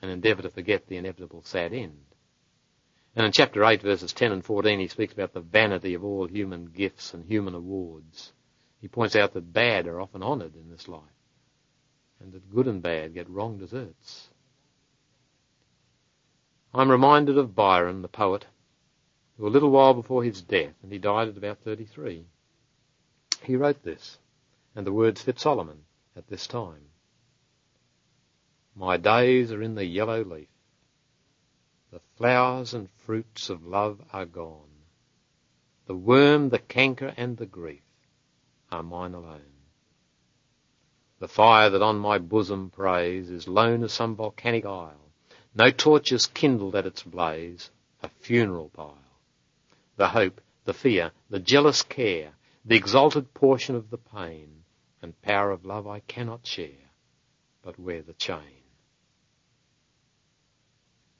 and 0.00 0.10
endeavour 0.10 0.42
to 0.42 0.50
forget 0.50 0.86
the 0.86 0.96
inevitable 0.96 1.42
sad 1.42 1.72
end. 1.72 2.04
And 3.16 3.26
in 3.26 3.32
chapter 3.32 3.64
8 3.64 3.82
verses 3.82 4.12
10 4.12 4.32
and 4.32 4.44
14 4.44 4.78
he 4.78 4.88
speaks 4.88 5.12
about 5.12 5.32
the 5.32 5.40
vanity 5.40 5.94
of 5.94 6.04
all 6.04 6.26
human 6.26 6.66
gifts 6.66 7.14
and 7.14 7.24
human 7.24 7.54
awards. 7.54 8.32
He 8.80 8.88
points 8.88 9.16
out 9.16 9.32
that 9.32 9.52
bad 9.52 9.86
are 9.86 10.00
often 10.00 10.22
honoured 10.22 10.54
in 10.54 10.70
this 10.70 10.86
life, 10.86 11.02
and 12.20 12.32
that 12.32 12.50
good 12.50 12.68
and 12.68 12.80
bad 12.80 13.14
get 13.14 13.28
wrong 13.28 13.58
deserts. 13.58 14.28
I'm 16.72 16.90
reminded 16.90 17.38
of 17.38 17.56
Byron, 17.56 18.02
the 18.02 18.08
poet, 18.08 18.46
who 19.36 19.46
a 19.46 19.48
little 19.48 19.70
while 19.70 19.94
before 19.94 20.22
his 20.22 20.42
death, 20.42 20.74
and 20.82 20.92
he 20.92 20.98
died 20.98 21.28
at 21.28 21.36
about 21.36 21.58
33, 21.60 22.26
he 23.42 23.56
wrote 23.56 23.82
this, 23.82 24.18
and 24.74 24.86
the 24.86 24.92
words 24.92 25.22
fit 25.22 25.40
Solomon 25.40 25.84
at 26.16 26.28
this 26.28 26.46
time. 26.46 26.82
My 28.78 28.96
days 28.96 29.50
are 29.50 29.60
in 29.60 29.74
the 29.74 29.84
yellow 29.84 30.22
leaf. 30.22 30.46
The 31.90 31.98
flowers 32.14 32.74
and 32.74 32.88
fruits 32.88 33.50
of 33.50 33.66
love 33.66 34.00
are 34.12 34.24
gone. 34.24 34.70
The 35.86 35.96
worm, 35.96 36.50
the 36.50 36.60
canker, 36.60 37.12
and 37.16 37.36
the 37.36 37.46
grief 37.46 37.82
are 38.70 38.84
mine 38.84 39.14
alone. 39.14 39.52
The 41.18 41.26
fire 41.26 41.70
that 41.70 41.82
on 41.82 41.98
my 41.98 42.18
bosom 42.18 42.70
preys 42.70 43.30
is 43.30 43.48
lone 43.48 43.82
as 43.82 43.92
some 43.92 44.14
volcanic 44.14 44.64
isle. 44.64 45.10
No 45.56 45.72
torches 45.72 46.28
kindled 46.28 46.76
at 46.76 46.86
its 46.86 47.02
blaze, 47.02 47.72
a 48.00 48.08
funeral 48.08 48.68
pile. 48.68 48.96
The 49.96 50.10
hope, 50.10 50.40
the 50.66 50.74
fear, 50.74 51.10
the 51.28 51.40
jealous 51.40 51.82
care, 51.82 52.30
the 52.64 52.76
exalted 52.76 53.34
portion 53.34 53.74
of 53.74 53.90
the 53.90 53.98
pain 53.98 54.62
and 55.02 55.20
power 55.20 55.50
of 55.50 55.64
love 55.64 55.88
I 55.88 55.98
cannot 55.98 56.46
share, 56.46 56.92
but 57.62 57.76
wear 57.76 58.02
the 58.02 58.12
chain. 58.12 58.57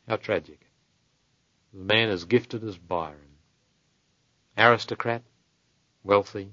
How 0.09 0.17
tragic. 0.17 0.61
The 1.75 1.85
man 1.85 2.09
as 2.09 2.25
gifted 2.25 2.65
as 2.65 2.79
Byron. 2.79 3.37
Aristocrat, 4.57 5.23
wealthy, 6.03 6.53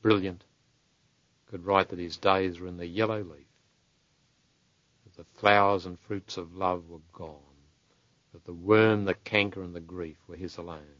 brilliant, 0.00 0.44
could 1.44 1.66
write 1.66 1.90
that 1.90 1.98
his 1.98 2.16
days 2.16 2.58
were 2.58 2.66
in 2.66 2.78
the 2.78 2.86
yellow 2.86 3.22
leaf, 3.22 3.46
that 5.04 5.14
the 5.14 5.38
flowers 5.38 5.84
and 5.84 6.00
fruits 6.00 6.38
of 6.38 6.56
love 6.56 6.88
were 6.88 7.02
gone, 7.12 7.36
that 8.32 8.46
the 8.46 8.54
worm, 8.54 9.04
the 9.04 9.12
canker, 9.12 9.62
and 9.62 9.76
the 9.76 9.80
grief 9.80 10.16
were 10.26 10.34
his 10.34 10.56
alone. 10.56 10.96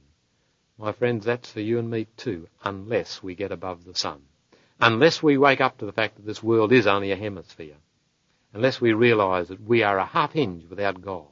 My 0.76 0.92
friends, 0.92 1.24
that's 1.24 1.50
for 1.50 1.60
you 1.60 1.78
and 1.78 1.90
me 1.90 2.08
too, 2.18 2.46
unless 2.62 3.22
we 3.22 3.34
get 3.34 3.52
above 3.52 3.84
the 3.84 3.94
sun. 3.94 4.20
Unless 4.80 5.22
we 5.22 5.38
wake 5.38 5.62
up 5.62 5.78
to 5.78 5.86
the 5.86 5.92
fact 5.92 6.16
that 6.16 6.26
this 6.26 6.42
world 6.42 6.72
is 6.72 6.86
only 6.86 7.10
a 7.10 7.16
hemisphere. 7.16 7.78
Unless 8.52 8.82
we 8.82 8.92
realize 8.92 9.48
that 9.48 9.62
we 9.62 9.82
are 9.82 9.98
a 9.98 10.04
half 10.04 10.32
hinge 10.32 10.68
without 10.68 11.00
God. 11.00 11.28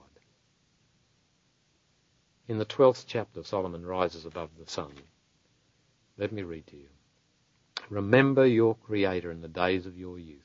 In 2.48 2.58
the 2.58 2.66
12th 2.66 3.04
chapter, 3.06 3.42
Solomon 3.42 3.86
rises 3.86 4.26
above 4.26 4.50
the 4.58 4.70
sun. 4.70 4.92
Let 6.18 6.32
me 6.32 6.42
read 6.42 6.66
to 6.68 6.76
you. 6.76 6.88
Remember 7.88 8.46
your 8.46 8.74
Creator 8.74 9.30
in 9.30 9.40
the 9.40 9.48
days 9.48 9.86
of 9.86 9.98
your 9.98 10.18
youth, 10.18 10.42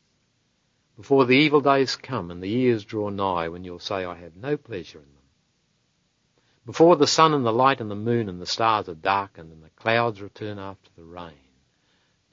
before 0.96 1.26
the 1.26 1.36
evil 1.36 1.62
days 1.62 1.96
come 1.96 2.32
and 2.32 2.42
the 2.42 2.50
years 2.50 2.84
draw 2.84 3.10
nigh 3.10 3.50
when 3.50 3.64
you'll 3.64 3.80
say, 3.80 4.04
I 4.04 4.16
have 4.16 4.36
no 4.36 4.58
pleasure 4.58 5.00
in 5.00 5.06
them. 5.06 5.24
Before 6.66 6.96
the 6.96 7.08
sun 7.08 7.34
and 7.34 7.46
the 7.46 7.54
light 7.54 7.80
and 7.80 7.90
the 7.90 7.96
moon 7.96 8.28
and 8.28 8.42
the 8.42 8.46
stars 8.46 8.90
are 8.90 8.96
darkened 8.96 9.52
and 9.52 9.64
the 9.64 9.70
clouds 9.70 10.22
return 10.22 10.60
after 10.60 10.90
the 10.96 11.04
rain. 11.04 11.34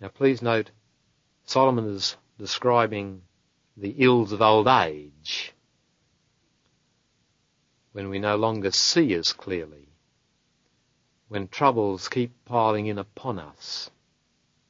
Now 0.00 0.08
please 0.08 0.40
note, 0.42 0.70
Solomon 1.44 1.86
is 1.94 2.16
describing 2.38 3.22
the 3.76 3.94
ills 3.98 4.32
of 4.32 4.40
old 4.40 4.66
age 4.66 5.52
when 7.94 8.08
we 8.08 8.18
no 8.18 8.34
longer 8.34 8.72
see 8.72 9.14
as 9.14 9.32
clearly, 9.32 9.86
when 11.28 11.46
troubles 11.46 12.08
keep 12.08 12.32
piling 12.44 12.86
in 12.86 12.98
upon 12.98 13.38
us, 13.38 13.88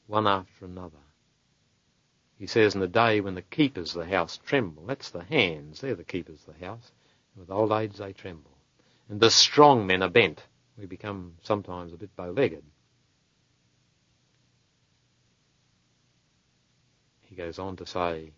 one 0.06 0.26
after 0.26 0.66
another. 0.66 0.98
He 2.38 2.46
says 2.46 2.74
in 2.74 2.82
the 2.82 2.86
day 2.86 3.22
when 3.22 3.34
the 3.34 3.40
keepers 3.40 3.96
of 3.96 4.04
the 4.04 4.14
house 4.14 4.38
tremble, 4.44 4.84
that's 4.84 5.08
the 5.08 5.24
hands, 5.24 5.80
they're 5.80 5.94
the 5.94 6.04
keepers 6.04 6.44
of 6.46 6.58
the 6.58 6.66
house, 6.66 6.92
with 7.34 7.50
old 7.50 7.72
age 7.72 7.96
they 7.96 8.12
tremble. 8.12 8.50
And 9.08 9.18
the 9.18 9.30
strong 9.30 9.86
men 9.86 10.02
are 10.02 10.10
bent. 10.10 10.42
We 10.76 10.84
become 10.84 11.36
sometimes 11.42 11.94
a 11.94 11.96
bit 11.96 12.14
bow-legged. 12.14 12.62
He 17.22 17.36
goes 17.36 17.58
on 17.58 17.76
to 17.76 17.86
say, 17.86 18.32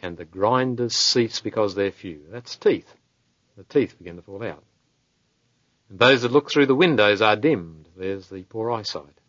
and 0.00 0.16
the 0.16 0.24
grinders 0.24 0.94
cease 0.94 1.40
because 1.40 1.74
they're 1.74 1.90
few. 1.90 2.20
That's 2.30 2.54
teeth. 2.54 2.94
The 3.56 3.64
teeth 3.64 3.98
begin 3.98 4.16
to 4.16 4.22
fall 4.22 4.42
out. 4.42 4.64
And 5.88 5.98
those 5.98 6.22
that 6.22 6.32
look 6.32 6.50
through 6.50 6.66
the 6.66 6.74
windows 6.74 7.20
are 7.20 7.36
dimmed. 7.36 7.88
There's 7.96 8.28
the 8.28 8.42
poor 8.44 8.70
eyesight. 8.70 9.20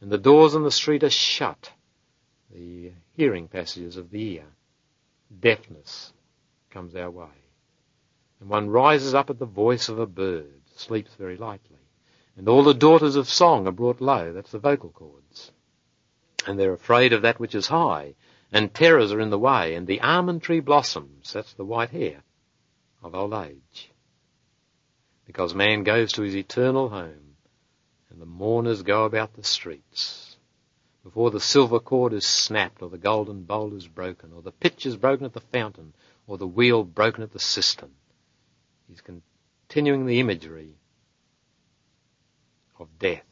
And 0.00 0.10
the 0.10 0.18
doors 0.18 0.54
in 0.54 0.64
the 0.64 0.70
street 0.70 1.04
are 1.04 1.10
shut. 1.10 1.70
The 2.50 2.92
hearing 3.14 3.48
passages 3.48 3.96
of 3.96 4.10
the 4.10 4.34
ear. 4.34 4.44
Deafness 5.40 6.12
comes 6.70 6.94
our 6.96 7.10
way. 7.10 7.26
And 8.40 8.48
one 8.48 8.70
rises 8.70 9.14
up 9.14 9.30
at 9.30 9.38
the 9.38 9.46
voice 9.46 9.88
of 9.88 9.98
a 9.98 10.06
bird, 10.06 10.60
sleeps 10.76 11.12
very 11.14 11.36
lightly. 11.36 11.76
And 12.36 12.48
all 12.48 12.62
the 12.62 12.74
daughters 12.74 13.16
of 13.16 13.28
song 13.28 13.66
are 13.66 13.72
brought 13.72 14.00
low. 14.00 14.32
That's 14.32 14.52
the 14.52 14.58
vocal 14.58 14.90
cords. 14.90 15.52
And 16.46 16.58
they're 16.58 16.72
afraid 16.72 17.12
of 17.12 17.22
that 17.22 17.40
which 17.40 17.54
is 17.54 17.66
high. 17.66 18.14
And 18.52 18.72
terrors 18.72 19.12
are 19.12 19.20
in 19.20 19.30
the 19.30 19.38
way. 19.38 19.74
And 19.74 19.86
the 19.86 20.00
almond 20.00 20.42
tree 20.42 20.60
blossoms. 20.60 21.32
That's 21.32 21.52
the 21.54 21.64
white 21.64 21.90
hair 21.90 22.22
of 23.02 23.14
old 23.14 23.32
age 23.32 23.90
because 25.28 25.54
man 25.54 25.84
goes 25.84 26.12
to 26.12 26.22
his 26.22 26.34
eternal 26.34 26.88
home 26.88 27.36
and 28.10 28.18
the 28.18 28.26
mourners 28.26 28.82
go 28.82 29.04
about 29.04 29.34
the 29.34 29.44
streets. 29.44 30.36
Before 31.04 31.30
the 31.30 31.38
silver 31.38 31.80
cord 31.80 32.14
is 32.14 32.26
snapped 32.26 32.80
or 32.80 32.88
the 32.88 32.96
golden 32.96 33.44
bowl 33.44 33.74
is 33.74 33.86
broken 33.86 34.32
or 34.32 34.40
the 34.40 34.52
pitch 34.52 34.86
is 34.86 34.96
broken 34.96 35.26
at 35.26 35.34
the 35.34 35.40
fountain 35.40 35.92
or 36.26 36.38
the 36.38 36.46
wheel 36.46 36.82
broken 36.82 37.22
at 37.22 37.32
the 37.32 37.38
cistern. 37.38 37.90
He's 38.88 39.02
continuing 39.02 40.06
the 40.06 40.18
imagery 40.18 40.76
of 42.78 42.98
death 42.98 43.24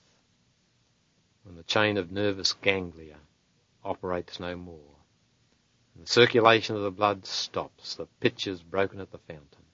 when 1.45 1.57
the 1.57 1.63
chain 1.63 1.97
of 1.97 2.13
nervous 2.13 2.53
ganglia 2.53 3.17
operates 3.83 4.39
no 4.39 4.55
more. 4.55 4.96
The 6.01 6.07
circulation 6.07 6.77
of 6.77 6.83
the 6.83 6.91
blood 6.91 7.27
stops. 7.27 7.95
The 7.95 8.07
pitch 8.21 8.47
is 8.47 8.63
broken 8.63 9.01
at 9.01 9.11
the 9.11 9.19
fountain. 9.19 9.65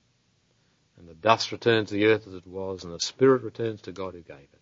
And 0.98 1.08
the 1.08 1.14
dust 1.14 1.52
returns 1.52 1.88
to 1.88 1.94
the 1.94 2.06
earth 2.06 2.26
as 2.26 2.34
it 2.34 2.46
was, 2.46 2.84
and 2.84 2.92
the 2.92 3.00
spirit 3.00 3.42
returns 3.42 3.82
to 3.82 3.92
God 3.92 4.14
who 4.14 4.20
gave 4.20 4.36
it. 4.36 4.60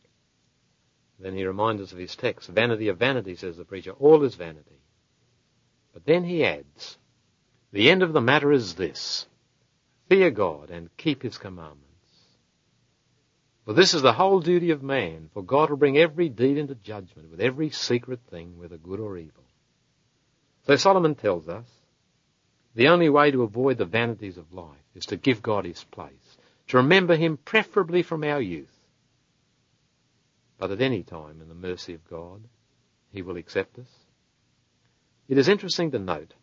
Then 1.18 1.34
he 1.34 1.44
reminds 1.44 1.82
us 1.82 1.92
of 1.92 1.98
his 1.98 2.16
text. 2.16 2.48
Vanity 2.48 2.88
of 2.88 2.98
vanity, 2.98 3.36
says 3.36 3.56
the 3.56 3.64
preacher. 3.64 3.92
All 3.92 4.24
is 4.24 4.34
vanity. 4.34 4.80
But 5.92 6.06
then 6.06 6.24
he 6.24 6.44
adds, 6.44 6.96
the 7.72 7.90
end 7.90 8.02
of 8.02 8.12
the 8.12 8.20
matter 8.20 8.52
is 8.52 8.74
this. 8.74 9.26
Fear 10.08 10.30
God 10.30 10.70
and 10.70 10.96
keep 10.96 11.22
his 11.22 11.38
commandments. 11.38 11.86
For 13.64 13.74
this 13.74 13.94
is 13.94 14.02
the 14.02 14.14
whole 14.14 14.40
duty 14.40 14.70
of 14.70 14.82
man, 14.82 15.30
for 15.32 15.42
God 15.42 15.70
will 15.70 15.76
bring 15.76 15.98
every 15.98 16.28
deed 16.28 16.58
into 16.58 16.74
judgment 16.74 17.30
with 17.30 17.40
every 17.40 17.70
secret 17.70 18.20
thing, 18.30 18.58
whether 18.58 18.78
good 18.78 18.98
or 18.98 19.18
evil. 19.18 19.44
So 20.70 20.76
Solomon 20.76 21.16
tells 21.16 21.48
us, 21.48 21.66
the 22.76 22.86
only 22.86 23.08
way 23.08 23.32
to 23.32 23.42
avoid 23.42 23.76
the 23.76 23.84
vanities 23.84 24.38
of 24.38 24.52
life 24.52 24.86
is 24.94 25.06
to 25.06 25.16
give 25.16 25.42
God 25.42 25.64
his 25.64 25.82
place, 25.82 26.38
to 26.68 26.76
remember 26.76 27.16
him 27.16 27.38
preferably 27.38 28.04
from 28.04 28.22
our 28.22 28.40
youth. 28.40 28.72
But 30.58 30.70
at 30.70 30.80
any 30.80 31.02
time, 31.02 31.40
in 31.40 31.48
the 31.48 31.56
mercy 31.56 31.94
of 31.94 32.08
God, 32.08 32.44
he 33.12 33.20
will 33.20 33.36
accept 33.36 33.80
us. 33.80 33.88
It 35.28 35.38
is 35.38 35.48
interesting 35.48 35.90
to 35.90 35.98
note 35.98 36.34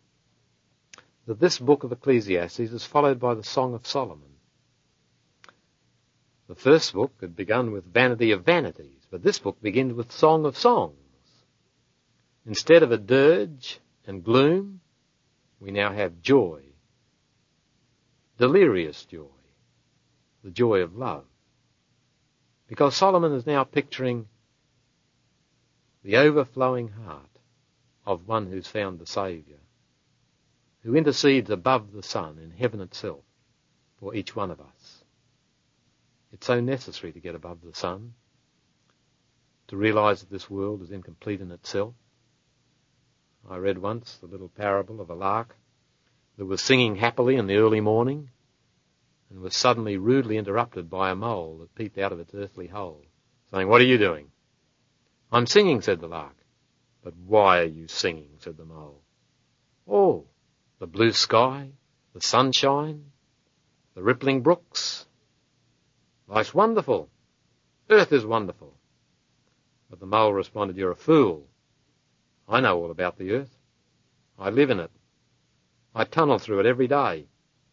that 1.24 1.40
this 1.40 1.58
book 1.58 1.84
of 1.84 1.92
Ecclesiastes 1.92 2.60
is 2.60 2.84
followed 2.84 3.18
by 3.18 3.32
the 3.32 3.42
Song 3.42 3.72
of 3.72 3.86
Solomon. 3.86 4.34
The 6.48 6.54
first 6.54 6.92
book 6.92 7.14
had 7.22 7.34
begun 7.34 7.72
with 7.72 7.90
Vanity 7.90 8.32
of 8.32 8.44
Vanities, 8.44 9.06
but 9.10 9.22
this 9.22 9.38
book 9.38 9.62
begins 9.62 9.94
with 9.94 10.12
Song 10.12 10.44
of 10.44 10.58
Songs. 10.58 10.98
Instead 12.44 12.82
of 12.82 12.92
a 12.92 12.98
dirge 12.98 13.80
and 14.08 14.24
gloom, 14.24 14.80
we 15.60 15.70
now 15.70 15.92
have 15.92 16.22
joy, 16.22 16.62
delirious 18.38 19.04
joy, 19.04 19.26
the 20.42 20.50
joy 20.50 20.80
of 20.80 20.96
love. 20.96 21.26
Because 22.68 22.96
Solomon 22.96 23.32
is 23.34 23.46
now 23.46 23.64
picturing 23.64 24.26
the 26.02 26.16
overflowing 26.16 26.88
heart 26.88 27.28
of 28.06 28.26
one 28.26 28.46
who's 28.46 28.66
found 28.66 28.98
the 28.98 29.06
Saviour, 29.06 29.58
who 30.82 30.96
intercedes 30.96 31.50
above 31.50 31.92
the 31.92 32.02
sun 32.02 32.38
in 32.42 32.50
heaven 32.50 32.80
itself 32.80 33.20
for 34.00 34.14
each 34.14 34.34
one 34.34 34.50
of 34.50 34.58
us. 34.58 35.04
It's 36.32 36.46
so 36.46 36.60
necessary 36.60 37.12
to 37.12 37.20
get 37.20 37.34
above 37.34 37.58
the 37.62 37.74
sun, 37.74 38.14
to 39.66 39.76
realize 39.76 40.20
that 40.20 40.30
this 40.30 40.48
world 40.48 40.80
is 40.80 40.90
incomplete 40.90 41.42
in 41.42 41.50
itself, 41.50 41.92
I 43.50 43.56
read 43.56 43.78
once 43.78 44.18
the 44.18 44.26
little 44.26 44.50
parable 44.50 45.00
of 45.00 45.08
a 45.08 45.14
lark 45.14 45.56
that 46.36 46.44
was 46.44 46.60
singing 46.60 46.96
happily 46.96 47.36
in 47.36 47.46
the 47.46 47.56
early 47.56 47.80
morning 47.80 48.28
and 49.30 49.40
was 49.40 49.56
suddenly 49.56 49.96
rudely 49.96 50.36
interrupted 50.36 50.90
by 50.90 51.10
a 51.10 51.14
mole 51.14 51.58
that 51.58 51.74
peeped 51.74 51.96
out 51.96 52.12
of 52.12 52.20
its 52.20 52.34
earthly 52.34 52.66
hole, 52.66 53.04
saying, 53.50 53.68
What 53.68 53.80
are 53.80 53.86
you 53.86 53.96
doing? 53.96 54.30
I'm 55.32 55.46
singing, 55.46 55.80
said 55.80 56.00
the 56.00 56.08
lark. 56.08 56.36
But 57.02 57.14
why 57.16 57.60
are 57.60 57.64
you 57.64 57.88
singing? 57.88 58.32
said 58.38 58.58
the 58.58 58.66
mole. 58.66 59.02
Oh, 59.86 60.26
the 60.78 60.86
blue 60.86 61.12
sky, 61.12 61.70
the 62.12 62.20
sunshine, 62.20 63.12
the 63.94 64.02
rippling 64.02 64.42
brooks. 64.42 65.06
Life's 66.26 66.52
wonderful. 66.52 67.08
Earth 67.88 68.12
is 68.12 68.26
wonderful. 68.26 68.74
But 69.88 70.00
the 70.00 70.06
mole 70.06 70.34
responded, 70.34 70.76
You're 70.76 70.90
a 70.90 70.96
fool. 70.96 71.46
I 72.48 72.60
know 72.60 72.78
all 72.78 72.90
about 72.90 73.18
the 73.18 73.32
earth. 73.32 73.56
I 74.38 74.50
live 74.50 74.70
in 74.70 74.80
it. 74.80 74.90
I 75.94 76.04
tunnel 76.04 76.38
through 76.38 76.60
it 76.60 76.66
every 76.66 76.88
day. 76.88 77.26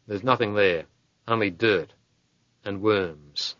There's 0.07 0.23
nothing 0.23 0.53
there, 0.53 0.85
only 1.27 1.49
dirt 1.49 1.93
and 2.63 2.81
worms. 2.81 3.55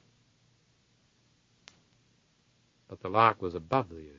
But 2.88 3.00
the 3.00 3.10
lark 3.10 3.42
was 3.42 3.56
above 3.56 3.90
the 3.90 4.10
earth. 4.10 4.12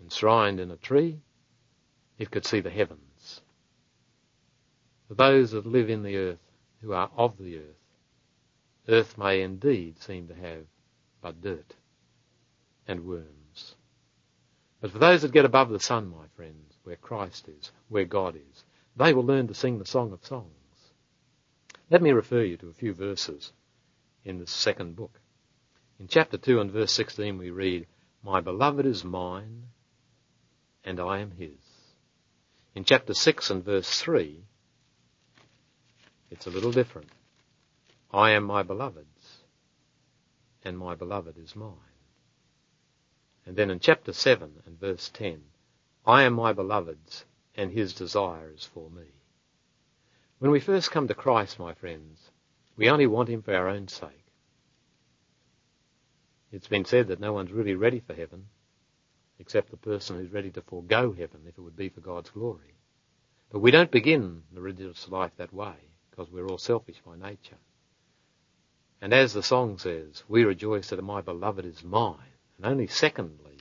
Enshrined 0.00 0.60
in 0.60 0.70
a 0.70 0.76
tree, 0.76 1.20
it 2.18 2.30
could 2.30 2.46
see 2.46 2.60
the 2.60 2.70
heavens. 2.70 3.40
For 5.08 5.14
those 5.14 5.52
that 5.52 5.66
live 5.66 5.88
in 5.90 6.02
the 6.02 6.16
earth, 6.16 6.38
who 6.80 6.92
are 6.92 7.10
of 7.16 7.38
the 7.38 7.58
earth, 7.58 7.64
earth 8.88 9.18
may 9.18 9.42
indeed 9.42 10.00
seem 10.00 10.28
to 10.28 10.34
have 10.34 10.64
but 11.20 11.40
dirt 11.40 11.74
and 12.86 13.04
worms. 13.04 13.47
But 14.80 14.92
for 14.92 14.98
those 14.98 15.22
that 15.22 15.32
get 15.32 15.44
above 15.44 15.70
the 15.70 15.80
sun, 15.80 16.08
my 16.08 16.26
friends, 16.36 16.78
where 16.84 16.96
Christ 16.96 17.48
is, 17.48 17.72
where 17.88 18.04
God 18.04 18.36
is, 18.36 18.64
they 18.96 19.12
will 19.12 19.24
learn 19.24 19.48
to 19.48 19.54
sing 19.54 19.78
the 19.78 19.84
Song 19.84 20.12
of 20.12 20.24
Songs. 20.24 20.52
Let 21.90 22.02
me 22.02 22.12
refer 22.12 22.42
you 22.42 22.56
to 22.58 22.68
a 22.68 22.74
few 22.74 22.94
verses 22.94 23.52
in 24.24 24.38
the 24.38 24.46
second 24.46 24.94
book. 24.94 25.20
In 25.98 26.06
chapter 26.06 26.38
2 26.38 26.60
and 26.60 26.70
verse 26.70 26.92
16 26.92 27.38
we 27.38 27.50
read, 27.50 27.86
My 28.22 28.40
beloved 28.40 28.86
is 28.86 29.04
mine, 29.04 29.64
and 30.84 31.00
I 31.00 31.18
am 31.18 31.32
his. 31.32 31.58
In 32.74 32.84
chapter 32.84 33.14
6 33.14 33.50
and 33.50 33.64
verse 33.64 34.00
3, 34.00 34.44
it's 36.30 36.46
a 36.46 36.50
little 36.50 36.72
different. 36.72 37.08
I 38.12 38.30
am 38.30 38.44
my 38.44 38.62
beloved's, 38.62 39.38
and 40.64 40.78
my 40.78 40.94
beloved 40.94 41.36
is 41.36 41.56
mine. 41.56 41.72
And 43.48 43.56
then 43.56 43.70
in 43.70 43.80
chapter 43.80 44.12
7 44.12 44.62
and 44.66 44.78
verse 44.78 45.08
10, 45.08 45.40
I 46.04 46.24
am 46.24 46.34
my 46.34 46.52
beloved's 46.52 47.24
and 47.56 47.72
his 47.72 47.94
desire 47.94 48.52
is 48.52 48.64
for 48.64 48.90
me. 48.90 49.06
When 50.38 50.50
we 50.50 50.60
first 50.60 50.90
come 50.90 51.08
to 51.08 51.14
Christ, 51.14 51.58
my 51.58 51.72
friends, 51.72 52.30
we 52.76 52.90
only 52.90 53.06
want 53.06 53.30
him 53.30 53.40
for 53.40 53.54
our 53.54 53.70
own 53.70 53.88
sake. 53.88 54.26
It's 56.52 56.68
been 56.68 56.84
said 56.84 57.08
that 57.08 57.20
no 57.20 57.32
one's 57.32 57.50
really 57.50 57.74
ready 57.74 58.00
for 58.00 58.12
heaven 58.12 58.48
except 59.38 59.70
the 59.70 59.78
person 59.78 60.18
who's 60.18 60.30
ready 60.30 60.50
to 60.50 60.60
forego 60.60 61.14
heaven 61.14 61.40
if 61.46 61.56
it 61.56 61.62
would 61.62 61.74
be 61.74 61.88
for 61.88 62.02
God's 62.02 62.28
glory. 62.28 62.76
But 63.50 63.60
we 63.60 63.70
don't 63.70 63.90
begin 63.90 64.42
the 64.52 64.60
religious 64.60 65.08
life 65.08 65.32
that 65.38 65.54
way 65.54 65.76
because 66.10 66.30
we're 66.30 66.48
all 66.48 66.58
selfish 66.58 67.00
by 67.02 67.16
nature. 67.16 67.56
And 69.00 69.14
as 69.14 69.32
the 69.32 69.42
song 69.42 69.78
says, 69.78 70.22
we 70.28 70.44
rejoice 70.44 70.90
that 70.90 71.02
my 71.02 71.22
beloved 71.22 71.64
is 71.64 71.82
mine. 71.82 72.18
And 72.58 72.66
only 72.66 72.88
secondly 72.88 73.56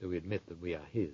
do 0.00 0.08
we 0.08 0.16
admit 0.16 0.46
that 0.46 0.62
we 0.62 0.74
are 0.74 0.86
His. 0.92 1.10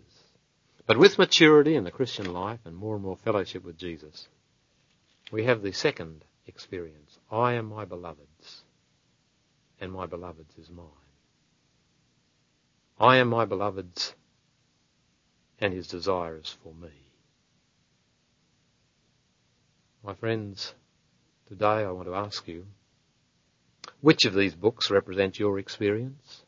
But 0.86 0.98
with 0.98 1.18
maturity 1.18 1.74
in 1.74 1.84
the 1.84 1.90
Christian 1.90 2.32
life 2.32 2.60
and 2.64 2.76
more 2.76 2.94
and 2.94 3.04
more 3.04 3.16
fellowship 3.16 3.64
with 3.64 3.76
Jesus, 3.76 4.28
we 5.32 5.44
have 5.44 5.62
the 5.62 5.72
second 5.72 6.24
experience. 6.46 7.18
I 7.30 7.54
am 7.54 7.66
my 7.66 7.84
beloved's, 7.84 8.62
and 9.80 9.90
my 9.90 10.06
beloved's 10.06 10.56
is 10.58 10.70
mine. 10.70 10.86
I 13.00 13.16
am 13.16 13.28
my 13.28 13.44
beloved's, 13.44 14.14
and 15.60 15.72
his 15.72 15.88
desire 15.88 16.38
is 16.38 16.56
for 16.62 16.72
me. 16.72 16.92
My 20.04 20.14
friends, 20.14 20.72
today 21.48 21.66
I 21.66 21.90
want 21.90 22.06
to 22.06 22.14
ask 22.14 22.46
you, 22.46 22.66
which 24.00 24.24
of 24.24 24.34
these 24.34 24.54
books 24.54 24.90
represent 24.90 25.40
your 25.40 25.58
experience? 25.58 26.44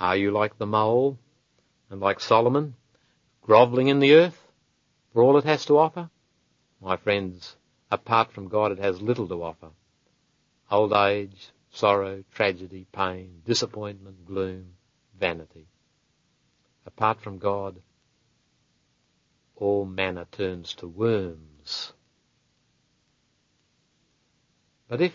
Are 0.00 0.16
you 0.16 0.30
like 0.30 0.58
the 0.58 0.66
mole 0.66 1.18
and 1.90 2.00
like 2.00 2.20
Solomon, 2.20 2.74
grovelling 3.42 3.88
in 3.88 4.00
the 4.00 4.14
earth 4.14 4.48
for 5.12 5.22
all 5.22 5.36
it 5.36 5.44
has 5.44 5.64
to 5.66 5.78
offer? 5.78 6.10
My 6.80 6.96
friends, 6.96 7.56
apart 7.90 8.32
from 8.32 8.48
God, 8.48 8.72
it 8.72 8.78
has 8.78 9.00
little 9.00 9.28
to 9.28 9.42
offer. 9.42 9.70
Old 10.70 10.92
age, 10.92 11.50
sorrow, 11.70 12.24
tragedy, 12.34 12.86
pain, 12.92 13.42
disappointment, 13.44 14.26
gloom, 14.26 14.74
vanity. 15.18 15.66
Apart 16.86 17.20
from 17.20 17.38
God, 17.38 17.80
all 19.56 19.84
manna 19.84 20.26
turns 20.30 20.74
to 20.74 20.88
worms. 20.88 21.92
But 24.88 25.00
if, 25.00 25.12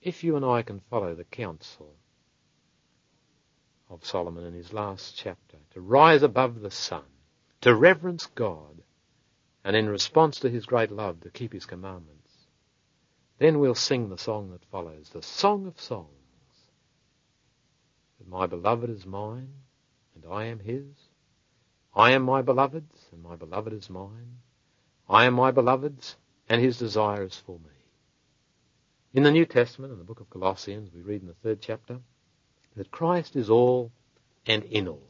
if 0.00 0.24
you 0.24 0.36
and 0.36 0.44
I 0.44 0.62
can 0.62 0.80
follow 0.88 1.14
the 1.14 1.24
counsel 1.24 1.94
of 3.88 4.04
Solomon 4.04 4.44
in 4.44 4.54
his 4.54 4.72
last 4.72 5.16
chapter, 5.16 5.58
to 5.72 5.80
rise 5.80 6.22
above 6.22 6.60
the 6.60 6.70
sun, 6.70 7.04
to 7.60 7.74
reverence 7.74 8.26
God, 8.26 8.82
and 9.64 9.76
in 9.76 9.88
response 9.88 10.40
to 10.40 10.50
his 10.50 10.66
great 10.66 10.90
love 10.90 11.20
to 11.20 11.30
keep 11.30 11.52
his 11.52 11.66
commandments, 11.66 12.30
then 13.38 13.58
we'll 13.58 13.74
sing 13.74 14.08
the 14.08 14.18
song 14.18 14.50
that 14.50 14.64
follows, 14.66 15.10
the 15.10 15.22
Song 15.22 15.66
of 15.66 15.80
Songs. 15.80 16.08
That 18.18 18.28
my 18.28 18.46
beloved 18.46 18.90
is 18.90 19.04
mine, 19.04 19.52
and 20.14 20.24
I 20.30 20.44
am 20.44 20.60
his. 20.60 20.86
I 21.94 22.12
am 22.12 22.22
my 22.22 22.42
beloved's, 22.42 23.08
and 23.12 23.22
my 23.22 23.36
beloved 23.36 23.72
is 23.72 23.90
mine. 23.90 24.38
I 25.08 25.24
am 25.24 25.34
my 25.34 25.50
beloved's, 25.50 26.16
and 26.48 26.60
his 26.60 26.78
desire 26.78 27.24
is 27.24 27.36
for 27.36 27.58
me. 27.58 27.70
In 29.12 29.22
the 29.22 29.30
New 29.30 29.46
Testament, 29.46 29.92
in 29.92 29.98
the 29.98 30.04
book 30.04 30.20
of 30.20 30.30
Colossians, 30.30 30.90
we 30.92 31.00
read 31.00 31.22
in 31.22 31.28
the 31.28 31.34
third 31.34 31.60
chapter 31.60 32.00
that 32.76 32.90
Christ 32.90 33.36
is 33.36 33.50
all 33.50 33.92
and 34.46 34.64
in 34.64 34.88
all. 34.88 35.06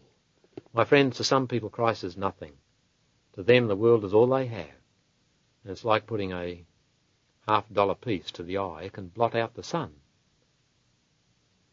My 0.73 0.85
friends, 0.85 1.17
to 1.17 1.25
some 1.25 1.49
people 1.49 1.71
Christ 1.71 2.05
is 2.05 2.17
nothing. 2.17 2.53
To 3.35 3.43
them 3.43 3.67
the 3.67 3.77
world 3.77 4.05
is 4.05 4.15
all 4.15 4.27
they 4.29 4.47
have. 4.47 4.81
And 5.63 5.73
it's 5.73 5.85
like 5.85 6.07
putting 6.07 6.33
a 6.33 6.65
half 7.49 7.65
dollar 7.73 7.95
piece 7.95 8.31
to 8.33 8.43
the 8.43 8.59
eye. 8.59 8.83
It 8.85 8.93
can 8.93 9.09
blot 9.09 9.35
out 9.35 9.55
the 9.55 9.63
sun. 9.63 9.93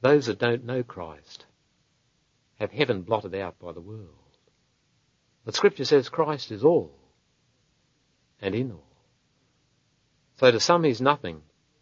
Those 0.02 0.26
that 0.26 0.40
don't 0.40 0.66
know 0.66 0.84
Christ 0.84 1.46
have 2.60 2.72
heaven 2.72 3.04
blotted 3.04 3.36
out 3.36 3.60
by 3.60 3.72
the 3.72 3.82
world. 3.82 4.08
But 5.46 5.56
scripture 5.56 5.86
says 5.86 6.10
Christ 6.10 6.52
is 6.52 6.64
all 6.64 6.96
and 8.42 8.56
in 8.56 8.72
all. 8.72 8.88
So 10.38 10.52
to 10.52 10.60
some 10.60 10.84
he's 10.84 11.02
nothing, 11.02 11.42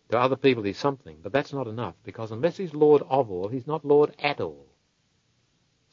to 0.10 0.20
other 0.20 0.36
people 0.36 0.64
he's 0.64 0.78
something, 0.78 1.18
but 1.22 1.32
that's 1.32 1.54
not 1.54 1.68
enough 1.68 1.96
because 2.04 2.32
unless 2.32 2.58
he's 2.58 2.74
Lord 2.74 3.04
of 3.10 3.30
all, 3.30 3.48
he's 3.48 3.68
not 3.68 3.86
Lord 3.86 4.16
at 4.20 4.42
all. 4.42 4.66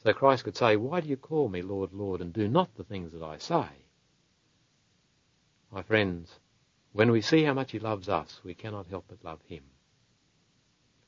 So 0.03 0.13
Christ 0.13 0.43
could 0.43 0.57
say, 0.57 0.75
why 0.75 1.01
do 1.01 1.09
you 1.09 1.17
call 1.17 1.49
me 1.49 1.61
Lord, 1.61 1.93
Lord 1.93 2.21
and 2.21 2.33
do 2.33 2.47
not 2.47 2.75
the 2.75 2.83
things 2.83 3.11
that 3.13 3.23
I 3.23 3.37
say? 3.37 3.67
My 5.71 5.83
friends, 5.83 6.39
when 6.93 7.11
we 7.11 7.21
see 7.21 7.43
how 7.43 7.53
much 7.53 7.71
he 7.71 7.79
loves 7.79 8.09
us, 8.09 8.39
we 8.43 8.53
cannot 8.53 8.87
help 8.87 9.05
but 9.07 9.23
love 9.23 9.39
him. 9.47 9.63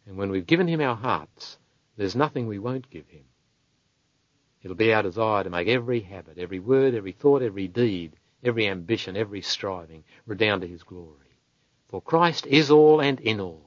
And 0.05 0.17
when 0.17 0.29
we've 0.29 0.45
given 0.45 0.67
him 0.67 0.81
our 0.81 0.95
hearts, 0.95 1.57
there's 1.97 2.15
nothing 2.15 2.47
we 2.47 2.59
won't 2.59 2.89
give 2.89 3.07
him. 3.07 3.23
It'll 4.61 4.75
be 4.75 4.93
our 4.93 5.03
desire 5.03 5.43
to 5.43 5.49
make 5.49 5.67
every 5.67 6.01
habit, 6.01 6.37
every 6.37 6.59
word, 6.59 6.93
every 6.93 7.13
thought, 7.13 7.41
every 7.41 7.67
deed, 7.67 8.13
every 8.43 8.67
ambition, 8.67 9.15
every 9.15 9.41
striving 9.41 10.03
redound 10.25 10.61
to 10.61 10.67
his 10.67 10.83
glory. 10.83 11.28
For 11.89 12.01
Christ 12.01 12.45
is 12.45 12.69
all 12.69 13.01
and 13.01 13.19
in 13.19 13.39
all. 13.39 13.65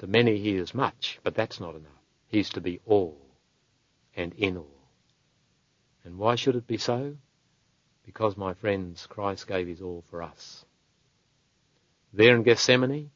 To 0.00 0.06
many 0.06 0.38
he 0.38 0.56
is 0.56 0.74
much, 0.74 1.20
but 1.22 1.34
that's 1.34 1.60
not 1.60 1.76
enough. 1.76 1.92
He's 2.26 2.50
to 2.50 2.60
be 2.60 2.80
all 2.84 3.16
and 4.16 4.34
in 4.34 4.56
all. 4.56 4.88
And 6.04 6.18
why 6.18 6.34
should 6.34 6.56
it 6.56 6.66
be 6.66 6.78
so? 6.78 7.16
Because, 8.04 8.36
my 8.36 8.54
friends, 8.54 9.06
Christ 9.06 9.46
gave 9.46 9.68
his 9.68 9.80
all 9.80 10.02
for 10.10 10.22
us. 10.22 10.64
There 12.12 12.34
in 12.34 12.42
Gethsemane, 12.42 13.10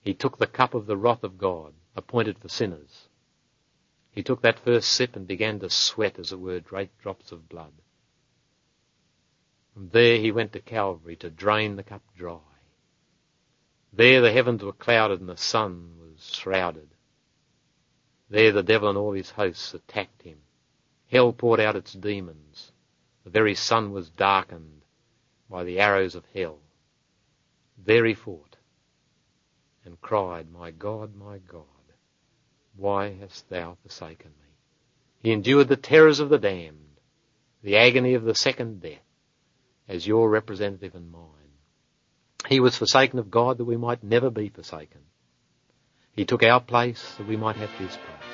he 0.00 0.14
took 0.14 0.38
the 0.38 0.46
cup 0.46 0.74
of 0.74 0.86
the 0.86 0.96
wrath 0.96 1.24
of 1.24 1.38
God, 1.38 1.74
appointed 1.96 2.38
for 2.38 2.48
sinners. 2.48 3.08
He 4.12 4.22
took 4.22 4.42
that 4.42 4.60
first 4.60 4.90
sip 4.90 5.16
and 5.16 5.26
began 5.26 5.58
to 5.60 5.70
sweat, 5.70 6.18
as 6.18 6.32
it 6.32 6.38
were, 6.38 6.60
great 6.60 6.96
drops 6.98 7.32
of 7.32 7.48
blood. 7.48 7.72
From 9.74 9.88
there 9.88 10.18
he 10.18 10.30
went 10.30 10.52
to 10.52 10.60
Calvary 10.60 11.16
to 11.16 11.30
drain 11.30 11.76
the 11.76 11.82
cup 11.82 12.02
dry. 12.16 12.38
There 13.92 14.20
the 14.20 14.32
heavens 14.32 14.62
were 14.62 14.72
clouded 14.72 15.20
and 15.20 15.28
the 15.28 15.36
sun 15.36 15.94
was 15.98 16.34
shrouded. 16.34 16.88
There 18.30 18.52
the 18.52 18.62
devil 18.62 18.88
and 18.88 18.98
all 18.98 19.12
his 19.12 19.30
hosts 19.30 19.74
attacked 19.74 20.22
him. 20.22 20.38
Hell 21.10 21.32
poured 21.32 21.60
out 21.60 21.76
its 21.76 21.92
demons. 21.94 22.72
The 23.24 23.30
very 23.30 23.54
sun 23.54 23.92
was 23.92 24.10
darkened 24.10 24.82
by 25.48 25.64
the 25.64 25.80
arrows 25.80 26.14
of 26.14 26.24
hell. 26.34 26.58
There 27.78 28.04
he 28.04 28.14
fought 28.14 28.56
and 29.84 30.00
cried, 30.00 30.50
My 30.50 30.70
God, 30.70 31.16
my 31.16 31.38
God, 31.38 31.64
why 32.76 33.14
hast 33.14 33.48
thou 33.48 33.78
forsaken 33.82 34.30
me? 34.30 34.48
He 35.20 35.32
endured 35.32 35.68
the 35.68 35.76
terrors 35.76 36.20
of 36.20 36.28
the 36.28 36.38
damned, 36.38 37.00
the 37.62 37.76
agony 37.76 38.14
of 38.14 38.22
the 38.22 38.34
second 38.34 38.82
death, 38.82 39.02
as 39.88 40.06
your 40.06 40.28
representative 40.28 40.94
and 40.94 41.10
mine. 41.10 41.37
He 42.48 42.60
was 42.60 42.76
forsaken 42.76 43.18
of 43.18 43.30
God 43.30 43.58
that 43.58 43.66
we 43.66 43.76
might 43.76 44.02
never 44.02 44.30
be 44.30 44.48
forsaken. 44.48 45.00
He 46.16 46.24
took 46.24 46.42
our 46.42 46.60
place 46.60 47.14
that 47.18 47.28
we 47.28 47.36
might 47.36 47.56
have 47.56 47.70
his 47.70 47.90
place. 47.90 48.30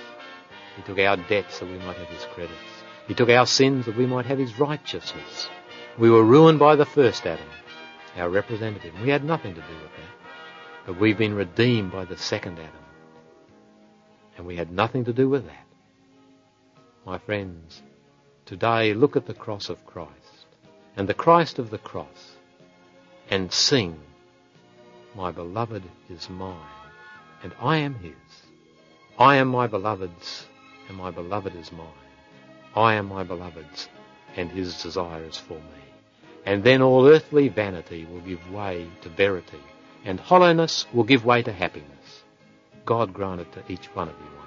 He 0.77 0.83
took 0.83 0.99
our 0.99 1.17
debts 1.17 1.59
that 1.59 1.67
we 1.67 1.79
might 1.79 1.97
have 1.97 2.09
his 2.09 2.25
credits. 2.27 2.55
He 3.09 3.15
took 3.15 3.29
our 3.29 3.47
sins 3.47 3.87
that 3.87 3.97
we 3.97 4.07
might 4.07 4.27
have 4.27 4.39
his 4.39 4.59
righteousness. 4.59 5.49
We 5.99 6.11
were 6.11 6.25
ruined 6.25 6.59
by 6.59 6.77
the 6.77 6.87
first 6.87 7.27
Adam, 7.27 7.49
our 8.17 8.31
representative. 8.31 8.95
We 9.03 9.11
had 9.11 9.25
nothing 9.25 9.55
to 9.55 9.61
do 9.61 9.75
with 9.83 9.91
that. 9.97 10.87
But 10.87 11.01
we've 11.01 11.19
been 11.19 11.35
redeemed 11.35 11.93
by 11.93 12.05
the 12.05 12.17
second 12.17 12.59
Adam 12.59 12.85
and 14.37 14.47
we 14.47 14.57
had 14.57 14.73
nothing 14.73 15.05
to 15.05 15.13
do 15.13 15.29
with 15.29 15.47
that. 15.47 15.67
My 17.07 17.19
friends, 17.19 17.83
today 18.47 18.95
look 18.95 19.17
at 19.17 19.27
the 19.27 19.35
cross 19.35 19.69
of 19.69 19.85
Christ 19.87 20.47
and 20.97 21.09
the 21.09 21.15
Christ 21.15 21.59
of 21.59 21.71
the 21.71 21.79
cross 21.79 22.37
and 23.31 23.53
sing, 23.53 23.99
My 25.15 25.31
beloved 25.31 25.83
is 26.11 26.29
mine 26.29 26.57
and 27.43 27.53
I 27.61 27.77
am 27.79 27.95
his. 27.97 28.15
I 29.19 29.37
am 29.37 29.49
my 29.49 29.67
beloved's 29.67 30.47
and 30.89 30.97
my 30.97 31.11
beloved 31.11 31.55
is 31.55 31.71
mine. 31.73 31.87
I 32.75 32.95
am 32.95 33.07
my 33.07 33.23
beloved's 33.23 33.89
and 34.37 34.51
his 34.51 34.83
desire 34.83 35.23
is 35.25 35.37
for 35.37 35.55
me. 35.55 35.85
And 36.47 36.65
then 36.65 36.83
all 36.83 37.07
earthly 37.07 37.49
vanity 37.49 38.07
will 38.07 38.21
give 38.21 38.51
way 38.51 38.89
to 39.03 39.09
verity 39.09 39.61
and 40.05 40.19
hollowness 40.19 40.87
will 40.93 41.05
give 41.05 41.25
way 41.25 41.43
to 41.43 41.53
happiness. 41.53 42.25
God 42.85 43.13
grant 43.13 43.41
it 43.41 43.53
to 43.53 43.73
each 43.73 43.87
one 43.95 44.09
of 44.09 44.15
you. 44.15 44.44